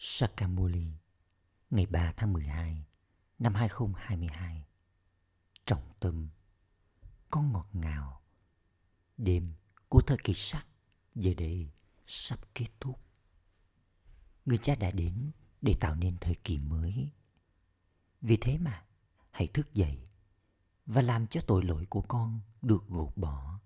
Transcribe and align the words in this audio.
Sakamuli 0.00 0.92
ngày 1.70 1.86
3 1.86 2.12
tháng 2.16 2.32
12 2.32 2.84
năm 3.38 3.54
2022. 3.54 4.66
Trọng 5.66 5.92
tâm 6.00 6.28
Con 7.30 7.52
ngọt 7.52 7.68
ngào 7.72 8.22
Đêm 9.16 9.52
của 9.88 10.00
thời 10.06 10.18
kỳ 10.24 10.34
sắc 10.34 10.66
giờ 11.14 11.34
đây 11.36 11.70
sắp 12.06 12.38
kết 12.54 12.66
thúc. 12.80 13.00
Người 14.44 14.58
cha 14.58 14.74
đã 14.74 14.90
đến 14.90 15.30
để 15.62 15.74
tạo 15.80 15.94
nên 15.94 16.16
thời 16.20 16.34
kỳ 16.34 16.58
mới. 16.58 17.12
Vì 18.20 18.36
thế 18.40 18.58
mà, 18.58 18.84
hãy 19.30 19.46
thức 19.46 19.74
dậy 19.74 20.04
và 20.86 21.02
làm 21.02 21.26
cho 21.26 21.40
tội 21.46 21.64
lỗi 21.64 21.86
của 21.86 22.02
con 22.02 22.40
được 22.62 22.88
gột 22.88 23.16
bỏ 23.16 23.60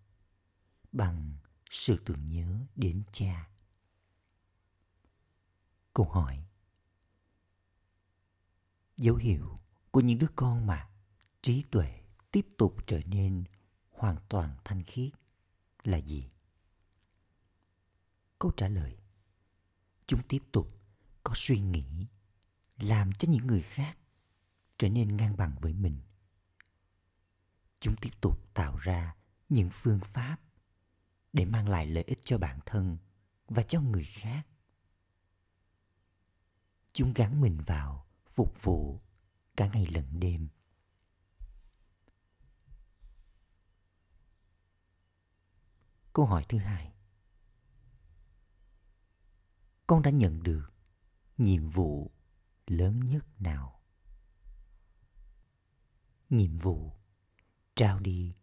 bằng 0.92 1.36
sự 1.70 2.02
tưởng 2.04 2.28
nhớ 2.28 2.58
đến 2.76 3.02
cha. 3.12 3.51
Câu 5.95 6.06
hỏi 6.11 6.45
Dấu 8.96 9.16
hiệu 9.16 9.57
của 9.90 10.00
những 10.00 10.18
đứa 10.18 10.30
con 10.36 10.66
mà 10.66 10.89
trí 11.43 11.64
tuệ 11.71 12.00
tiếp 12.30 12.46
tục 12.58 12.76
trở 12.86 13.00
nên 13.07 13.44
hoàn 13.90 14.16
toàn 14.29 14.50
thanh 14.64 14.82
khiết 14.82 15.13
là 15.85 15.99
gì? 15.99 16.29
Câu 18.39 18.52
trả 18.57 18.68
lời 18.68 18.96
Chúng 20.07 20.22
tiếp 20.29 20.43
tục 20.52 20.68
có 21.25 21.32
suy 21.35 21.61
nghĩ 21.61 22.07
làm 22.79 23.13
cho 23.13 23.29
những 23.29 23.46
người 23.46 23.63
khác 23.63 23.99
trở 24.79 24.88
nên 24.88 25.16
ngang 25.16 25.36
bằng 25.36 25.57
với 25.61 25.72
mình. 25.72 26.00
Chúng 27.80 27.96
tiếp 28.00 28.11
tục 28.21 28.54
tạo 28.54 28.77
ra 28.77 29.14
những 29.49 29.71
phương 29.72 30.00
pháp 30.00 30.36
để 31.32 31.44
mang 31.44 31.68
lại 31.68 31.86
lợi 31.86 32.05
ích 32.05 32.19
cho 32.24 32.38
bản 32.38 32.61
thân 32.66 32.98
và 33.48 33.62
cho 33.62 33.80
người 33.80 34.05
khác. 34.05 34.47
Chúng 36.92 37.12
gắn 37.14 37.41
mình 37.41 37.60
vào, 37.66 38.06
phục 38.32 38.62
vụ 38.62 39.00
cả 39.56 39.70
ngày 39.72 39.86
lẫn 39.86 40.20
đêm. 40.20 40.48
Câu 46.12 46.26
hỏi 46.26 46.44
thứ 46.48 46.58
hai. 46.58 46.92
Con 49.86 50.02
đã 50.02 50.10
nhận 50.10 50.42
được 50.42 50.72
nhiệm 51.38 51.70
vụ 51.70 52.10
lớn 52.66 53.00
nhất 53.00 53.40
nào? 53.40 53.80
Nhiệm 56.30 56.58
vụ 56.58 56.92
trao 57.74 58.00
đi 58.00 58.34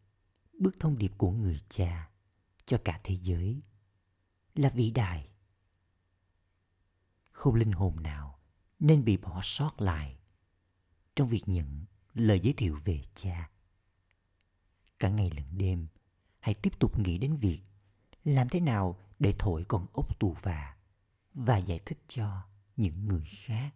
bước 0.54 0.76
thông 0.80 0.98
điệp 0.98 1.12
của 1.18 1.32
người 1.32 1.60
cha 1.70 2.12
cho 2.66 2.82
cả 2.86 3.00
thế 3.04 3.18
giới 3.22 3.62
là 4.56 4.70
vĩ 4.70 4.92
đại. 4.92 5.30
Không 7.32 7.56
linh 7.56 7.72
hồn 7.72 8.04
nào 8.04 8.39
nên 8.80 9.06
bị 9.06 9.18
bỏ 9.18 9.40
sót 9.44 9.82
lại 9.82 10.18
trong 11.16 11.28
việc 11.28 11.44
nhận 11.46 11.86
lời 12.14 12.40
giới 12.40 12.54
thiệu 12.54 12.78
về 12.84 13.02
cha. 13.16 13.50
Cả 15.00 15.10
ngày 15.10 15.32
lẫn 15.36 15.58
đêm, 15.58 15.88
hãy 16.40 16.56
tiếp 16.62 16.80
tục 16.80 17.00
nghĩ 17.00 17.18
đến 17.18 17.36
việc 17.36 17.62
làm 18.24 18.50
thế 18.50 18.60
nào 18.60 19.00
để 19.20 19.34
thổi 19.40 19.66
con 19.68 19.86
ốc 19.94 20.20
tù 20.20 20.36
và 20.42 20.76
và 21.34 21.58
giải 21.58 21.80
thích 21.86 22.00
cho 22.08 22.44
những 22.76 23.08
người 23.08 23.28
khác. 23.46 23.72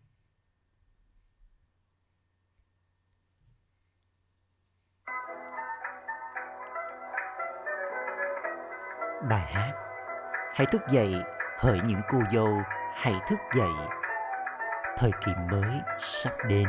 Bài 9.30 9.54
hát 9.54 9.84
Hãy 10.54 10.68
thức 10.72 10.82
dậy, 10.90 11.14
hỡi 11.58 11.80
những 11.88 12.02
cô 12.10 12.18
dâu, 12.34 12.62
hãy 12.94 13.14
thức 13.28 13.40
dậy. 13.56 14.03
Thời 14.98 15.12
kỳ 15.26 15.32
mới 15.52 15.72
sắp 16.00 16.34
đến. 16.50 16.68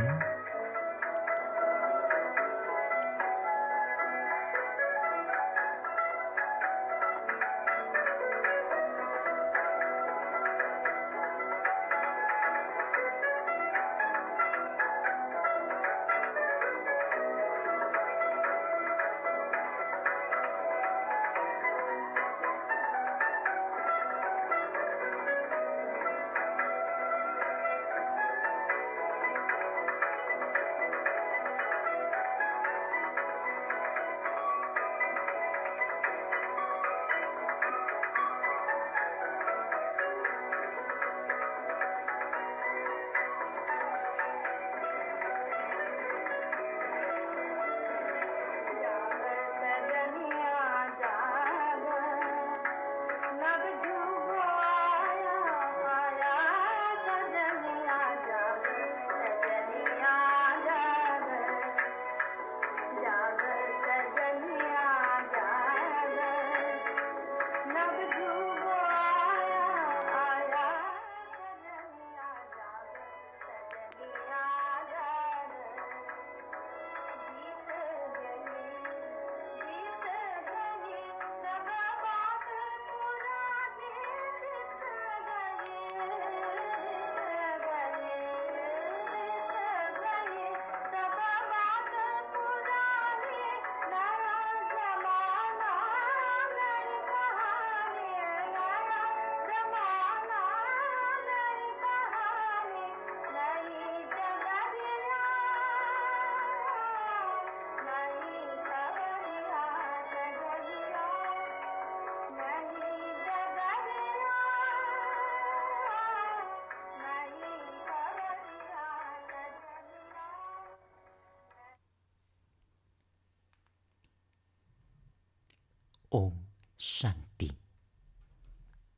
Om 126.14 126.32
Shanti. 126.78 127.50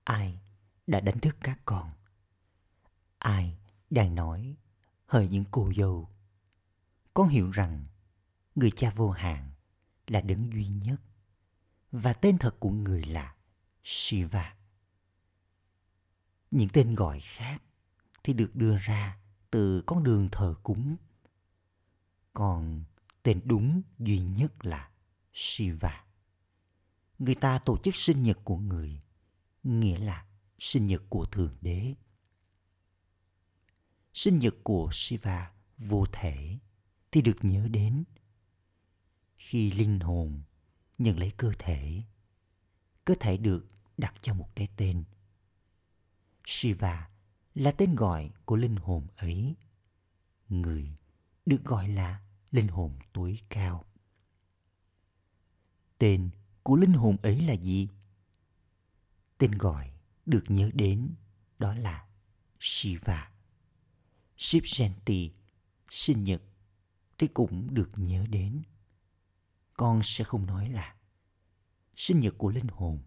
Ai 0.05 0.41
đã 0.87 1.01
đánh 1.01 1.21
thức 1.21 1.37
các 1.41 1.61
con? 1.65 1.91
Ai 3.19 3.59
đang 3.91 4.15
nói 4.15 4.57
hỡi 5.07 5.29
những 5.29 5.45
cô 5.51 5.73
dâu? 5.77 6.09
Con 7.15 7.29
hiểu 7.29 7.51
rằng 7.51 7.85
người 8.55 8.71
cha 8.71 8.91
vô 8.97 9.11
hạn 9.11 9.51
là 10.07 10.21
đấng 10.21 10.53
duy 10.53 10.67
nhất 10.67 11.01
và 11.93 12.13
tên 12.13 12.39
thật 12.39 12.57
của 12.61 12.71
người 12.71 13.05
là 13.05 13.35
Shiva. 13.85 14.57
Những 16.51 16.69
tên 16.73 16.95
gọi 16.95 17.21
khác 17.21 17.63
thì 18.25 18.33
được 18.33 18.51
đưa 18.55 18.79
ra 18.79 19.19
từ 19.51 19.83
con 19.87 20.05
đường 20.05 20.29
thờ 20.33 20.55
cúng. 20.63 20.97
Còn 22.35 22.85
tên 23.23 23.41
đúng 23.45 23.83
duy 23.99 24.19
nhất 24.19 24.65
là 24.65 24.91
Shiva 25.33 26.06
người 27.19 27.35
ta 27.35 27.59
tổ 27.59 27.79
chức 27.79 27.97
sinh 27.97 28.23
nhật 28.23 28.39
của 28.45 28.57
người, 28.57 29.01
nghĩa 29.63 29.99
là 29.99 30.27
sinh 30.59 30.87
nhật 30.87 31.03
của 31.09 31.27
Thượng 31.27 31.57
Đế. 31.61 31.95
Sinh 34.15 34.39
nhật 34.39 34.55
của 34.63 34.89
Shiva 34.93 35.53
vô 35.79 36.07
thể 36.13 36.59
thì 37.13 37.23
được 37.23 37.37
nhớ 37.43 37.69
đến 37.69 38.05
khi 39.37 39.71
linh 39.71 40.01
hồn 40.01 40.43
nhận 40.99 41.19
lấy 41.19 41.31
cơ 41.37 41.53
thể. 41.59 42.01
Cơ 43.05 43.15
thể 43.21 43.37
được 43.37 43.67
đặt 43.97 44.15
cho 44.23 44.35
một 44.35 44.49
cái 44.55 44.69
tên. 44.77 45.05
Shiva 46.47 47.11
là 47.55 47.71
tên 47.71 47.95
gọi 47.95 48.31
của 48.45 48.57
linh 48.57 48.77
hồn 48.77 49.07
ấy. 49.17 49.55
Người 50.49 50.95
được 51.47 51.65
gọi 51.65 51.89
là 51.89 52.21
linh 52.51 52.69
hồn 52.69 52.99
tối 53.13 53.39
cao. 53.49 53.85
Tên 55.99 56.31
của 56.67 56.77
linh 56.77 56.93
hồn 56.93 57.17
ấy 57.23 57.41
là 57.41 57.53
gì? 57.53 57.89
Tên 59.39 59.51
gọi 59.51 59.93
được 60.27 60.43
nhớ 60.49 60.71
đến 60.75 61.15
đó 61.59 61.75
là 61.75 62.09
Shiva. 62.61 63.33
Shiv 64.37 64.65
Jayanti, 64.65 65.31
sinh 65.91 66.25
nhật 66.25 66.43
thì 67.19 67.27
cũng 67.27 67.75
được 67.75 67.91
nhớ 67.97 68.27
đến. 68.29 68.63
Con 69.75 70.01
sẽ 70.03 70.25
không 70.25 70.47
nói 70.47 70.69
là 70.69 70.97
sinh 71.97 72.21
nhật 72.21 72.35
của 72.39 72.51
linh 72.51 72.69
hồn. 72.69 72.99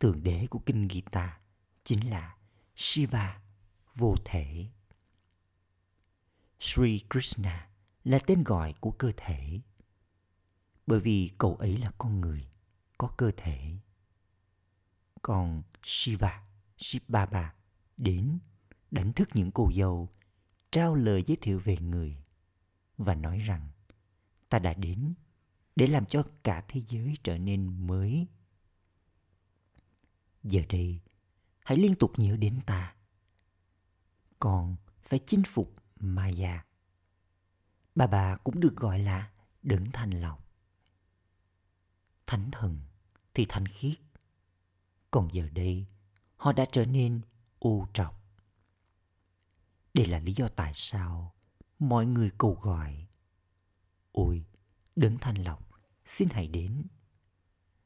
Thượng 0.00 0.22
đế 0.22 0.46
của 0.50 0.58
kinh 0.66 0.88
Gita 0.88 1.40
chính 1.84 2.10
là 2.10 2.36
Shiva 2.76 3.42
vô 3.94 4.14
thể. 4.24 4.66
Sri 6.60 7.04
Krishna 7.10 7.70
là 8.04 8.18
tên 8.26 8.44
gọi 8.44 8.74
của 8.80 8.90
cơ 8.90 9.12
thể 9.16 9.60
bởi 10.86 11.00
vì 11.00 11.30
cậu 11.38 11.56
ấy 11.56 11.78
là 11.78 11.92
con 11.98 12.20
người, 12.20 12.48
có 12.98 13.08
cơ 13.16 13.30
thể. 13.36 13.76
Còn 15.22 15.62
shiva 15.82 16.46
shivaba 16.76 17.54
đến 17.96 18.38
đánh 18.90 19.12
thức 19.12 19.28
những 19.34 19.50
cô 19.50 19.70
dâu, 19.74 20.08
trao 20.70 20.94
lời 20.94 21.22
giới 21.26 21.36
thiệu 21.36 21.58
về 21.64 21.76
người 21.76 22.16
và 22.98 23.14
nói 23.14 23.38
rằng, 23.38 23.68
ta 24.48 24.58
đã 24.58 24.74
đến 24.74 25.14
để 25.76 25.86
làm 25.86 26.06
cho 26.06 26.22
cả 26.42 26.64
thế 26.68 26.80
giới 26.88 27.14
trở 27.22 27.38
nên 27.38 27.86
mới. 27.86 28.26
Giờ 30.42 30.62
đây, 30.68 31.00
hãy 31.64 31.78
liên 31.78 31.94
tục 31.94 32.12
nhớ 32.16 32.36
đến 32.36 32.60
ta. 32.66 32.94
Còn 34.38 34.76
phải 35.02 35.20
chinh 35.26 35.42
phục 35.46 35.76
maya. 35.96 36.64
Bà 37.94 38.06
bà 38.06 38.36
cũng 38.36 38.60
được 38.60 38.76
gọi 38.76 38.98
là 38.98 39.30
đấng 39.62 39.90
thành 39.92 40.10
lọc 40.10 40.43
thánh 42.26 42.50
thần 42.50 42.80
thì 43.34 43.46
thanh 43.48 43.68
khiết. 43.68 43.98
Còn 45.10 45.28
giờ 45.32 45.48
đây, 45.52 45.86
họ 46.36 46.52
đã 46.52 46.66
trở 46.72 46.84
nên 46.84 47.20
ô 47.58 47.86
trọc 47.92 48.24
đây 49.94 50.06
là 50.06 50.18
lý 50.18 50.32
do 50.32 50.48
tại 50.48 50.72
sao 50.74 51.34
mọi 51.78 52.06
người 52.06 52.30
cầu 52.38 52.58
gọi, 52.62 53.06
ôi, 54.12 54.44
đấng 54.96 55.18
thanh 55.18 55.44
lọc, 55.44 55.70
xin 56.06 56.28
hãy 56.32 56.46
đến. 56.46 56.86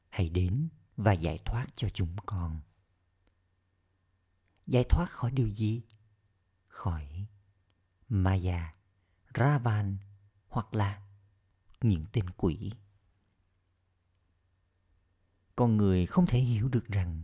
Hãy 0.09 0.29
đến 0.29 0.69
và 0.97 1.13
giải 1.13 1.39
thoát 1.45 1.67
cho 1.75 1.89
chúng 1.89 2.15
con. 2.25 2.61
Giải 4.67 4.83
thoát 4.89 5.09
khỏi 5.09 5.31
điều 5.31 5.49
gì? 5.49 5.83
Khỏi 6.67 7.27
maya, 8.09 8.71
ravan 9.35 9.97
hoặc 10.47 10.73
là 10.73 11.07
những 11.81 12.03
tên 12.11 12.29
quỷ 12.29 12.71
con 15.59 15.77
người 15.77 16.05
không 16.05 16.25
thể 16.25 16.39
hiểu 16.39 16.69
được 16.69 16.87
rằng 16.87 17.23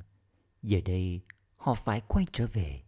giờ 0.61 0.79
đây 0.85 1.21
họ 1.55 1.73
phải 1.73 2.01
quay 2.07 2.25
trở 2.33 2.47
về. 2.47 2.83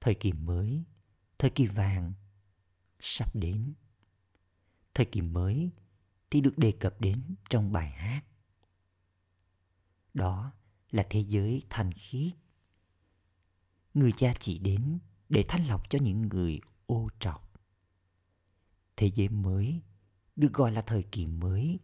Thời 0.00 0.14
kỳ 0.14 0.32
mới, 0.32 0.84
thời 1.38 1.50
kỳ 1.50 1.66
vàng 1.66 2.12
sắp 3.00 3.36
đến. 3.36 3.74
Thời 4.94 5.06
kỳ 5.06 5.20
mới 5.20 5.70
thì 6.30 6.40
được 6.40 6.58
đề 6.58 6.72
cập 6.72 7.00
đến 7.00 7.16
trong 7.50 7.72
bài 7.72 7.90
hát. 7.90 8.22
Đó 10.14 10.52
là 10.90 11.06
thế 11.10 11.20
giới 11.20 11.62
thanh 11.70 11.92
khiết. 11.92 12.32
Người 13.94 14.12
cha 14.12 14.34
chỉ 14.40 14.58
đến 14.58 14.98
để 15.28 15.44
thanh 15.48 15.66
lọc 15.66 15.90
cho 15.90 15.98
những 16.02 16.22
người 16.22 16.60
ô 16.86 17.08
trọc. 17.18 17.52
Thế 18.96 19.10
giới 19.14 19.28
mới 19.28 19.82
được 20.36 20.52
gọi 20.52 20.72
là 20.72 20.80
thời 20.80 21.02
kỳ 21.02 21.26
mới 21.26 21.78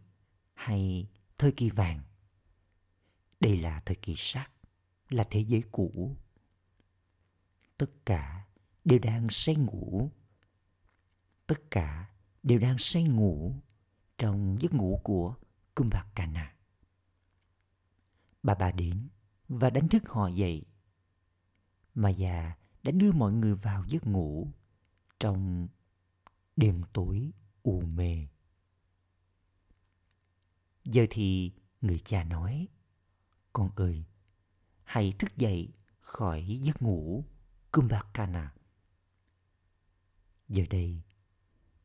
hay 0.53 1.07
thời 1.37 1.51
kỳ 1.51 1.69
vàng 1.69 2.06
đây 3.39 3.57
là 3.57 3.81
thời 3.85 3.95
kỳ 3.95 4.13
sắc 4.17 4.51
là 5.09 5.27
thế 5.29 5.39
giới 5.39 5.63
cũ 5.71 6.17
tất 7.77 7.91
cả 8.05 8.45
đều 8.85 8.99
đang 8.99 9.29
say 9.29 9.55
ngủ 9.55 10.11
tất 11.47 11.71
cả 11.71 12.09
đều 12.43 12.59
đang 12.59 12.77
say 12.77 13.03
ngủ 13.03 13.55
trong 14.17 14.57
giấc 14.61 14.73
ngủ 14.73 15.01
của 15.03 15.35
Kumbhakana. 15.75 16.55
Bà 18.43 18.55
bà 18.55 18.71
đến 18.71 18.97
và 19.47 19.69
đánh 19.69 19.89
thức 19.89 20.09
họ 20.09 20.27
dậy. 20.27 20.65
Maya 21.95 22.57
đã 22.83 22.91
đưa 22.91 23.11
mọi 23.11 23.33
người 23.33 23.55
vào 23.55 23.83
giấc 23.87 24.07
ngủ 24.07 24.47
trong 25.19 25.67
đêm 26.55 26.75
tối 26.93 27.31
u 27.63 27.81
mê. 27.81 28.27
Giờ 30.83 31.05
thì 31.09 31.51
người 31.81 31.99
cha 31.99 32.23
nói, 32.23 32.67
con 33.57 33.71
ơi, 33.75 34.05
hãy 34.83 35.13
thức 35.19 35.37
dậy 35.37 35.73
khỏi 35.99 36.59
giấc 36.61 36.81
ngủ 36.81 37.25
Kumbhakana. 37.71 38.53
Giờ 40.47 40.63
đây, 40.69 41.01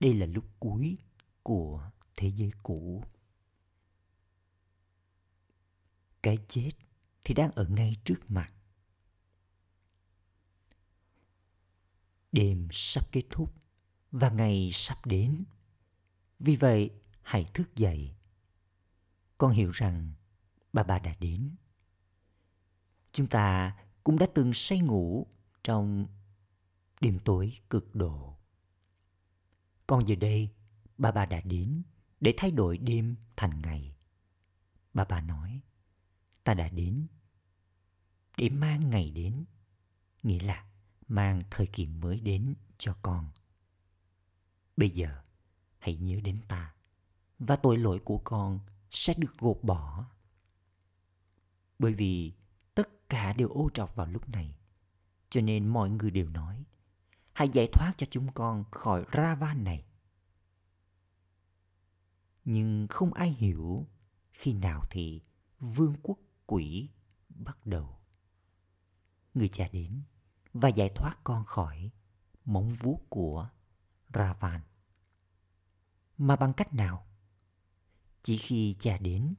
đây 0.00 0.14
là 0.14 0.26
lúc 0.26 0.44
cuối 0.58 0.98
của 1.42 1.90
thế 2.16 2.28
giới 2.28 2.50
cũ. 2.62 3.04
Cái 6.22 6.38
chết 6.48 6.70
thì 7.24 7.34
đang 7.34 7.50
ở 7.50 7.66
ngay 7.68 7.96
trước 8.04 8.20
mặt. 8.28 8.52
Đêm 12.32 12.68
sắp 12.70 13.12
kết 13.12 13.24
thúc 13.30 13.54
và 14.10 14.30
ngày 14.30 14.70
sắp 14.72 15.06
đến. 15.06 15.38
Vì 16.38 16.56
vậy, 16.56 16.90
hãy 17.22 17.50
thức 17.54 17.76
dậy. 17.76 18.14
Con 19.38 19.52
hiểu 19.52 19.70
rằng 19.70 20.12
bà 20.72 20.82
bà 20.82 20.98
đã 20.98 21.14
đến. 21.20 21.56
Chúng 23.12 23.26
ta 23.26 23.76
cũng 24.04 24.18
đã 24.18 24.26
từng 24.34 24.54
say 24.54 24.78
ngủ 24.78 25.26
trong 25.64 26.06
đêm 27.00 27.18
tối 27.24 27.52
cực 27.70 27.94
độ. 27.94 28.36
Còn 29.86 30.08
giờ 30.08 30.16
đây, 30.16 30.48
bà 30.98 31.10
bà 31.10 31.26
đã 31.26 31.40
đến 31.40 31.82
để 32.20 32.34
thay 32.36 32.50
đổi 32.50 32.78
đêm 32.78 33.16
thành 33.36 33.62
ngày. 33.62 33.94
Bà 34.94 35.04
bà 35.04 35.20
nói, 35.20 35.60
ta 36.44 36.54
đã 36.54 36.68
đến 36.68 37.06
để 38.36 38.48
mang 38.48 38.90
ngày 38.90 39.10
đến, 39.10 39.44
nghĩa 40.22 40.40
là 40.40 40.66
mang 41.08 41.42
thời 41.50 41.66
kỳ 41.66 41.86
mới 41.86 42.20
đến 42.20 42.54
cho 42.78 42.96
con. 43.02 43.30
Bây 44.76 44.90
giờ, 44.90 45.22
hãy 45.78 45.96
nhớ 45.96 46.20
đến 46.24 46.40
ta 46.48 46.74
và 47.38 47.56
tội 47.56 47.78
lỗi 47.78 47.98
của 48.04 48.20
con 48.24 48.60
sẽ 48.90 49.14
được 49.18 49.38
gột 49.38 49.58
bỏ. 49.62 50.06
Bởi 51.78 51.94
vì 51.94 52.32
cả 53.12 53.32
đều 53.32 53.48
ô 53.48 53.70
trọc 53.74 53.96
vào 53.96 54.06
lúc 54.06 54.28
này, 54.28 54.54
cho 55.30 55.40
nên 55.40 55.68
mọi 55.68 55.90
người 55.90 56.10
đều 56.10 56.28
nói, 56.28 56.64
hãy 57.32 57.48
giải 57.48 57.68
thoát 57.72 57.92
cho 57.96 58.06
chúng 58.10 58.32
con 58.32 58.64
khỏi 58.70 59.04
Ravan 59.12 59.64
này. 59.64 59.84
Nhưng 62.44 62.86
không 62.90 63.12
ai 63.12 63.30
hiểu 63.30 63.86
khi 64.32 64.52
nào 64.52 64.82
thì 64.90 65.20
vương 65.60 65.94
quốc 66.02 66.18
quỷ 66.46 66.88
bắt 67.28 67.66
đầu. 67.66 67.98
Người 69.34 69.48
cha 69.48 69.68
đến 69.72 69.90
và 70.52 70.68
giải 70.68 70.90
thoát 70.94 71.16
con 71.24 71.44
khỏi 71.44 71.90
móng 72.44 72.74
vuốt 72.74 72.98
của 73.08 73.48
Ravan. 74.14 74.60
Mà 76.18 76.36
bằng 76.36 76.52
cách 76.52 76.74
nào? 76.74 77.06
Chỉ 78.22 78.36
khi 78.36 78.76
cha 78.78 78.98
đến 78.98 79.30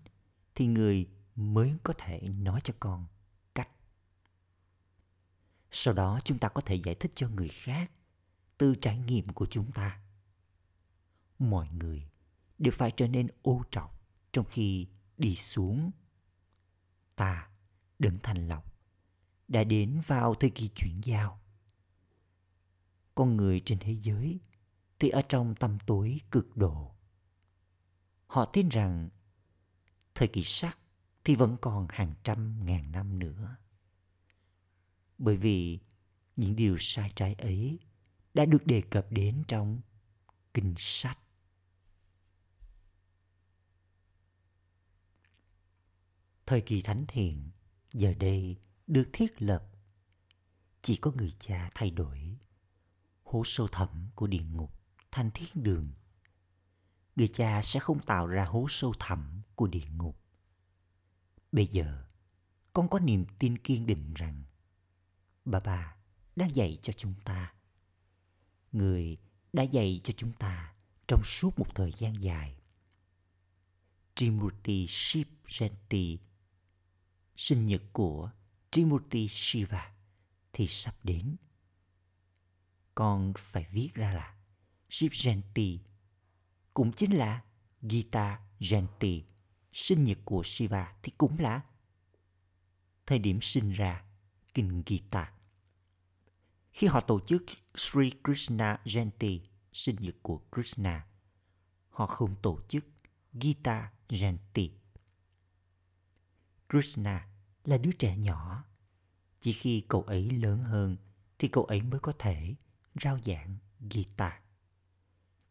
thì 0.55 0.67
người 0.67 1.09
mới 1.35 1.77
có 1.83 1.93
thể 1.97 2.19
nói 2.21 2.61
cho 2.63 2.73
con. 2.79 3.07
Sau 5.75 5.93
đó 5.93 6.19
chúng 6.25 6.39
ta 6.39 6.49
có 6.49 6.61
thể 6.61 6.75
giải 6.75 6.95
thích 6.95 7.11
cho 7.15 7.29
người 7.29 7.47
khác 7.47 7.91
từ 8.57 8.75
trải 8.75 8.97
nghiệm 8.97 9.25
của 9.25 9.45
chúng 9.45 9.71
ta. 9.71 10.01
Mọi 11.39 11.67
người 11.69 12.09
đều 12.57 12.73
phải 12.75 12.91
trở 12.91 13.07
nên 13.07 13.27
ô 13.41 13.63
trọng 13.71 13.91
trong 14.33 14.45
khi 14.45 14.87
đi 15.17 15.35
xuống. 15.35 15.91
Ta, 17.15 17.49
đấng 17.99 18.15
thành 18.23 18.47
lọc, 18.47 18.75
đã 19.47 19.63
đến 19.63 20.01
vào 20.07 20.33
thời 20.35 20.49
kỳ 20.49 20.69
chuyển 20.75 20.95
giao. 21.03 21.41
Con 23.15 23.37
người 23.37 23.61
trên 23.65 23.79
thế 23.79 23.93
giới 23.93 24.39
thì 24.99 25.09
ở 25.09 25.21
trong 25.29 25.55
tâm 25.55 25.77
tối 25.85 26.19
cực 26.31 26.57
độ. 26.57 26.95
Họ 28.27 28.45
tin 28.45 28.69
rằng 28.69 29.09
thời 30.15 30.27
kỳ 30.27 30.43
sắc 30.43 30.77
thì 31.23 31.35
vẫn 31.35 31.57
còn 31.61 31.87
hàng 31.89 32.13
trăm 32.23 32.65
ngàn 32.65 32.91
năm 32.91 33.19
nữa. 33.19 33.55
Bởi 35.23 35.37
vì 35.37 35.79
những 36.35 36.55
điều 36.55 36.77
sai 36.79 37.11
trái 37.15 37.33
ấy 37.33 37.79
đã 38.33 38.45
được 38.45 38.65
đề 38.65 38.81
cập 38.81 39.07
đến 39.09 39.43
trong 39.47 39.81
kinh 40.53 40.73
sách. 40.77 41.19
Thời 46.45 46.61
kỳ 46.61 46.81
thánh 46.81 47.05
thiện 47.07 47.49
giờ 47.93 48.13
đây 48.19 48.57
được 48.87 49.09
thiết 49.13 49.41
lập. 49.41 49.69
Chỉ 50.81 50.95
có 50.95 51.11
người 51.11 51.33
cha 51.39 51.69
thay 51.75 51.91
đổi 51.91 52.37
hố 53.23 53.41
sâu 53.45 53.67
thẳm 53.71 54.09
của 54.15 54.27
địa 54.27 54.43
ngục 54.51 54.71
thành 55.11 55.31
thiên 55.33 55.63
đường. 55.63 55.85
Người 57.15 57.27
cha 57.27 57.61
sẽ 57.63 57.79
không 57.79 57.99
tạo 57.99 58.27
ra 58.27 58.45
hố 58.45 58.65
sâu 58.69 58.93
thẳm 58.99 59.41
của 59.55 59.67
địa 59.67 59.87
ngục. 59.97 60.17
Bây 61.51 61.67
giờ, 61.67 62.03
con 62.73 62.89
có 62.89 62.99
niềm 62.99 63.25
tin 63.39 63.57
kiên 63.57 63.85
định 63.85 64.13
rằng 64.13 64.43
bà 65.45 65.59
bà 65.65 65.95
đã 66.35 66.45
dạy 66.45 66.79
cho 66.81 66.93
chúng 66.93 67.13
ta 67.25 67.53
người 68.71 69.17
đã 69.53 69.63
dạy 69.63 70.01
cho 70.03 70.13
chúng 70.17 70.33
ta 70.33 70.73
trong 71.07 71.23
suốt 71.23 71.59
một 71.59 71.75
thời 71.75 71.91
gian 71.97 72.23
dài 72.23 72.55
Trimurti 74.15 74.85
Shiv 74.87 75.27
Jayati 75.47 76.17
sinh 77.35 77.65
nhật 77.65 77.81
của 77.93 78.29
Trimurti 78.71 79.27
Shiva 79.27 79.93
thì 80.53 80.67
sắp 80.67 80.95
đến. 81.03 81.35
Con 82.95 83.33
phải 83.37 83.67
viết 83.71 83.89
ra 83.93 84.13
là 84.13 84.35
Shiv 84.89 85.11
Jayanti 85.11 85.77
cũng 86.73 86.91
chính 86.91 87.11
là 87.17 87.43
Gita 87.81 88.39
Jayanti. 88.59 89.21
Sinh 89.71 90.03
nhật 90.03 90.17
của 90.25 90.41
Shiva 90.45 90.95
thì 91.03 91.11
cũng 91.17 91.39
là 91.39 91.61
thời 93.05 93.19
điểm 93.19 93.41
sinh 93.41 93.71
ra 93.71 94.05
kinh 94.53 94.83
Gita. 94.85 95.33
Khi 96.71 96.87
họ 96.87 97.01
tổ 97.01 97.19
chức 97.19 97.43
Sri 97.75 98.11
Krishna 98.23 98.79
Jayanti, 98.85 99.39
sinh 99.73 99.95
nhật 99.99 100.15
của 100.21 100.41
Krishna, 100.51 101.07
họ 101.89 102.05
không 102.05 102.35
tổ 102.41 102.59
chức 102.67 102.85
Gita 103.33 103.91
Jayanti. 104.09 104.69
Krishna 106.69 107.27
là 107.63 107.77
đứa 107.77 107.91
trẻ 107.91 108.17
nhỏ. 108.17 108.63
Chỉ 109.39 109.53
khi 109.53 109.85
cậu 109.87 110.01
ấy 110.01 110.31
lớn 110.31 110.63
hơn 110.63 110.97
thì 111.39 111.47
cậu 111.47 111.63
ấy 111.63 111.81
mới 111.81 111.99
có 111.99 112.13
thể 112.19 112.55
rao 113.03 113.19
giảng 113.25 113.57
Gita. 113.91 114.41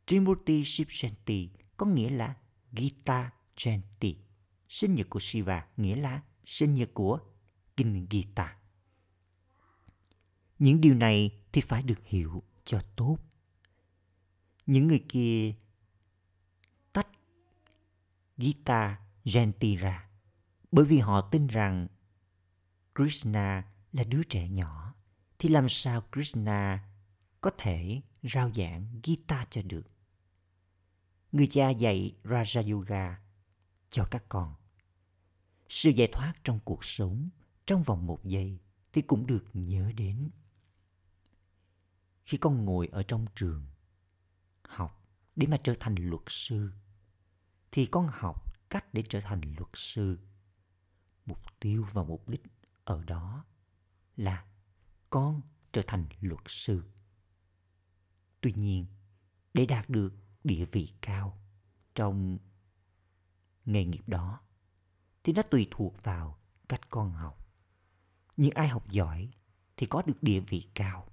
Trimurti 0.07 0.65
Shiv 0.65 0.89
Jayanti 0.89 1.49
có 1.77 1.87
nghĩa 1.87 2.11
là 2.11 2.37
Gita 2.73 3.31
Jayanti. 3.57 4.15
Sinh 4.69 4.95
nhật 4.95 5.07
của 5.11 5.21
Shiva 5.23 5.67
nghĩa 5.77 5.97
là 5.97 6.23
sinh 6.45 6.75
nhật 6.75 6.91
của 6.95 7.19
Kinh 7.77 8.07
Gita. 8.11 8.62
Những 10.63 10.81
điều 10.81 10.95
này 10.95 11.31
thì 11.53 11.61
phải 11.61 11.83
được 11.83 11.99
hiểu 12.05 12.43
cho 12.65 12.81
tốt. 12.97 13.19
Những 14.67 14.87
người 14.87 15.05
kia 15.09 15.55
tách 16.93 17.09
Gita 18.37 19.01
Genti 19.25 19.77
ra 19.77 20.09
bởi 20.73 20.85
vì 20.85 20.99
họ 20.99 21.29
tin 21.31 21.47
rằng 21.47 21.87
Krishna 22.95 23.65
là 23.93 24.05
đứa 24.05 24.23
trẻ 24.23 24.49
nhỏ 24.49 24.95
thì 25.39 25.49
làm 25.49 25.69
sao 25.69 26.03
Krishna 26.13 26.89
có 27.41 27.51
thể 27.59 28.01
rao 28.23 28.53
giảng 28.53 29.01
Gita 29.05 29.47
cho 29.51 29.63
được. 29.63 29.87
Người 31.33 31.47
cha 31.47 31.71
dạy 31.71 32.15
Raja 32.25 32.73
Yoga 32.73 33.21
cho 33.91 34.05
các 34.11 34.25
con. 34.29 34.55
Sự 35.69 35.91
giải 35.91 36.09
thoát 36.13 36.35
trong 36.45 36.61
cuộc 36.65 36.85
sống 36.85 37.29
trong 37.67 37.83
vòng 37.83 38.07
một 38.07 38.25
giây 38.25 38.59
thì 38.93 39.03
cũng 39.03 39.27
được 39.27 39.45
nhớ 39.53 39.93
đến. 39.97 40.31
Khi 42.25 42.39
con 42.39 42.65
ngồi 42.65 42.87
ở 42.87 43.03
trong 43.03 43.27
trường 43.35 43.67
học 44.63 45.03
để 45.37 45.47
mà 45.47 45.57
trở 45.65 45.75
thành 45.81 45.95
luật 45.95 46.23
sư, 46.27 46.73
thì 47.73 47.87
con 47.87 48.07
học 48.11 48.53
cách 48.71 48.95
để 48.95 49.03
trở 49.09 49.21
thành 49.21 49.41
luật 49.41 49.71
sư. 49.75 50.19
Mục 51.27 51.39
tiêu 51.61 51.87
và 51.93 52.03
mục 52.03 52.29
đích 52.29 52.43
ở 52.85 53.05
đó 53.05 53.45
là 54.17 54.45
con 55.11 55.41
trở 55.73 55.83
thành 55.87 56.05
luật 56.21 56.43
sư. 56.47 56.85
Tuy 58.41 58.53
nhiên, 58.57 58.87
để 59.55 59.67
đạt 59.67 59.91
được 59.91 60.15
địa 60.45 60.65
vị 60.65 60.93
cao 61.01 61.43
trong 61.95 62.39
nghề 63.65 63.85
nghiệp 63.85 64.09
đó 64.09 64.41
thì 65.25 65.33
nó 65.33 65.43
tùy 65.43 65.69
thuộc 65.71 66.03
vào 66.03 66.39
cách 66.69 66.91
con 66.91 67.13
học. 67.13 67.39
Nhưng 68.37 68.51
ai 68.51 68.69
học 68.69 68.91
giỏi 68.91 69.31
thì 69.77 69.87
có 69.87 70.03
được 70.03 70.23
địa 70.23 70.41
vị 70.41 70.69
cao 70.75 71.12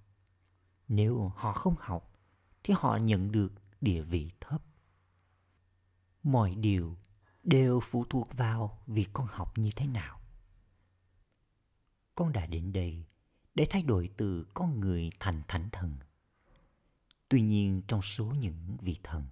nếu 0.89 1.31
họ 1.35 1.53
không 1.53 1.75
học, 1.79 2.11
thì 2.63 2.73
họ 2.77 2.97
nhận 2.97 3.31
được 3.31 3.53
địa 3.81 4.01
vị 4.01 4.31
thấp. 4.39 4.61
Mọi 6.23 6.55
điều 6.55 6.97
đều 7.43 7.79
phụ 7.79 8.05
thuộc 8.09 8.27
vào 8.37 8.79
việc 8.87 9.09
con 9.13 9.27
học 9.29 9.57
như 9.57 9.69
thế 9.75 9.87
nào. 9.87 10.21
Con 12.15 12.31
đã 12.31 12.45
đến 12.45 12.73
đây 12.73 13.05
để 13.55 13.65
thay 13.69 13.81
đổi 13.81 14.09
từ 14.17 14.45
con 14.53 14.79
người 14.79 15.09
thành 15.19 15.41
thánh 15.47 15.69
thần. 15.71 15.97
Tuy 17.29 17.41
nhiên 17.41 17.81
trong 17.87 18.01
số 18.01 18.25
những 18.25 18.77
vị 18.81 18.99
thần, 19.03 19.27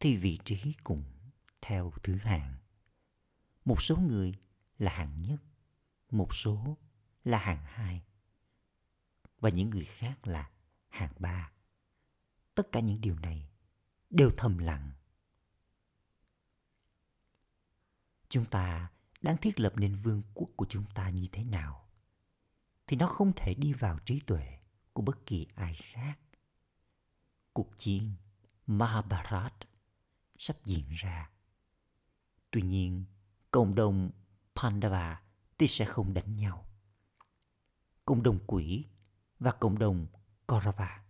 thì 0.00 0.16
vị 0.16 0.38
trí 0.44 0.74
cũng 0.84 1.02
theo 1.62 1.92
thứ 2.02 2.14
hạng. 2.14 2.54
Một 3.64 3.82
số 3.82 3.96
người 3.96 4.34
là 4.78 4.92
hạng 4.92 5.22
nhất, 5.22 5.40
một 6.10 6.34
số 6.34 6.76
là 7.24 7.38
hạng 7.38 7.64
hai. 7.64 8.02
Và 9.40 9.50
những 9.50 9.70
người 9.70 9.84
khác 9.84 10.26
là 10.26 10.50
hàng 10.92 11.12
ba. 11.18 11.52
Tất 12.54 12.72
cả 12.72 12.80
những 12.80 13.00
điều 13.00 13.18
này 13.18 13.50
đều 14.10 14.30
thầm 14.36 14.58
lặng. 14.58 14.92
Chúng 18.28 18.44
ta 18.44 18.90
đang 19.20 19.36
thiết 19.36 19.60
lập 19.60 19.72
nên 19.76 19.94
vương 19.94 20.22
quốc 20.34 20.50
của 20.56 20.66
chúng 20.68 20.84
ta 20.94 21.08
như 21.08 21.28
thế 21.32 21.44
nào 21.44 21.88
thì 22.86 22.96
nó 22.96 23.06
không 23.06 23.32
thể 23.36 23.54
đi 23.54 23.72
vào 23.72 23.98
trí 23.98 24.20
tuệ 24.20 24.58
của 24.92 25.02
bất 25.02 25.26
kỳ 25.26 25.46
ai 25.54 25.74
khác. 25.74 26.18
Cuộc 27.52 27.78
chiến 27.78 28.14
mahabharat 28.66 29.54
sắp 30.38 30.56
diễn 30.64 30.84
ra. 30.90 31.30
Tuy 32.50 32.62
nhiên, 32.62 33.04
cộng 33.50 33.74
đồng 33.74 34.10
pandava 34.54 35.22
thì 35.58 35.68
sẽ 35.68 35.84
không 35.84 36.14
đánh 36.14 36.36
nhau. 36.36 36.66
Cộng 38.04 38.22
đồng 38.22 38.38
quỷ 38.46 38.84
và 39.38 39.52
cộng 39.52 39.78
đồng 39.78 40.06
Kaurava 40.52 41.04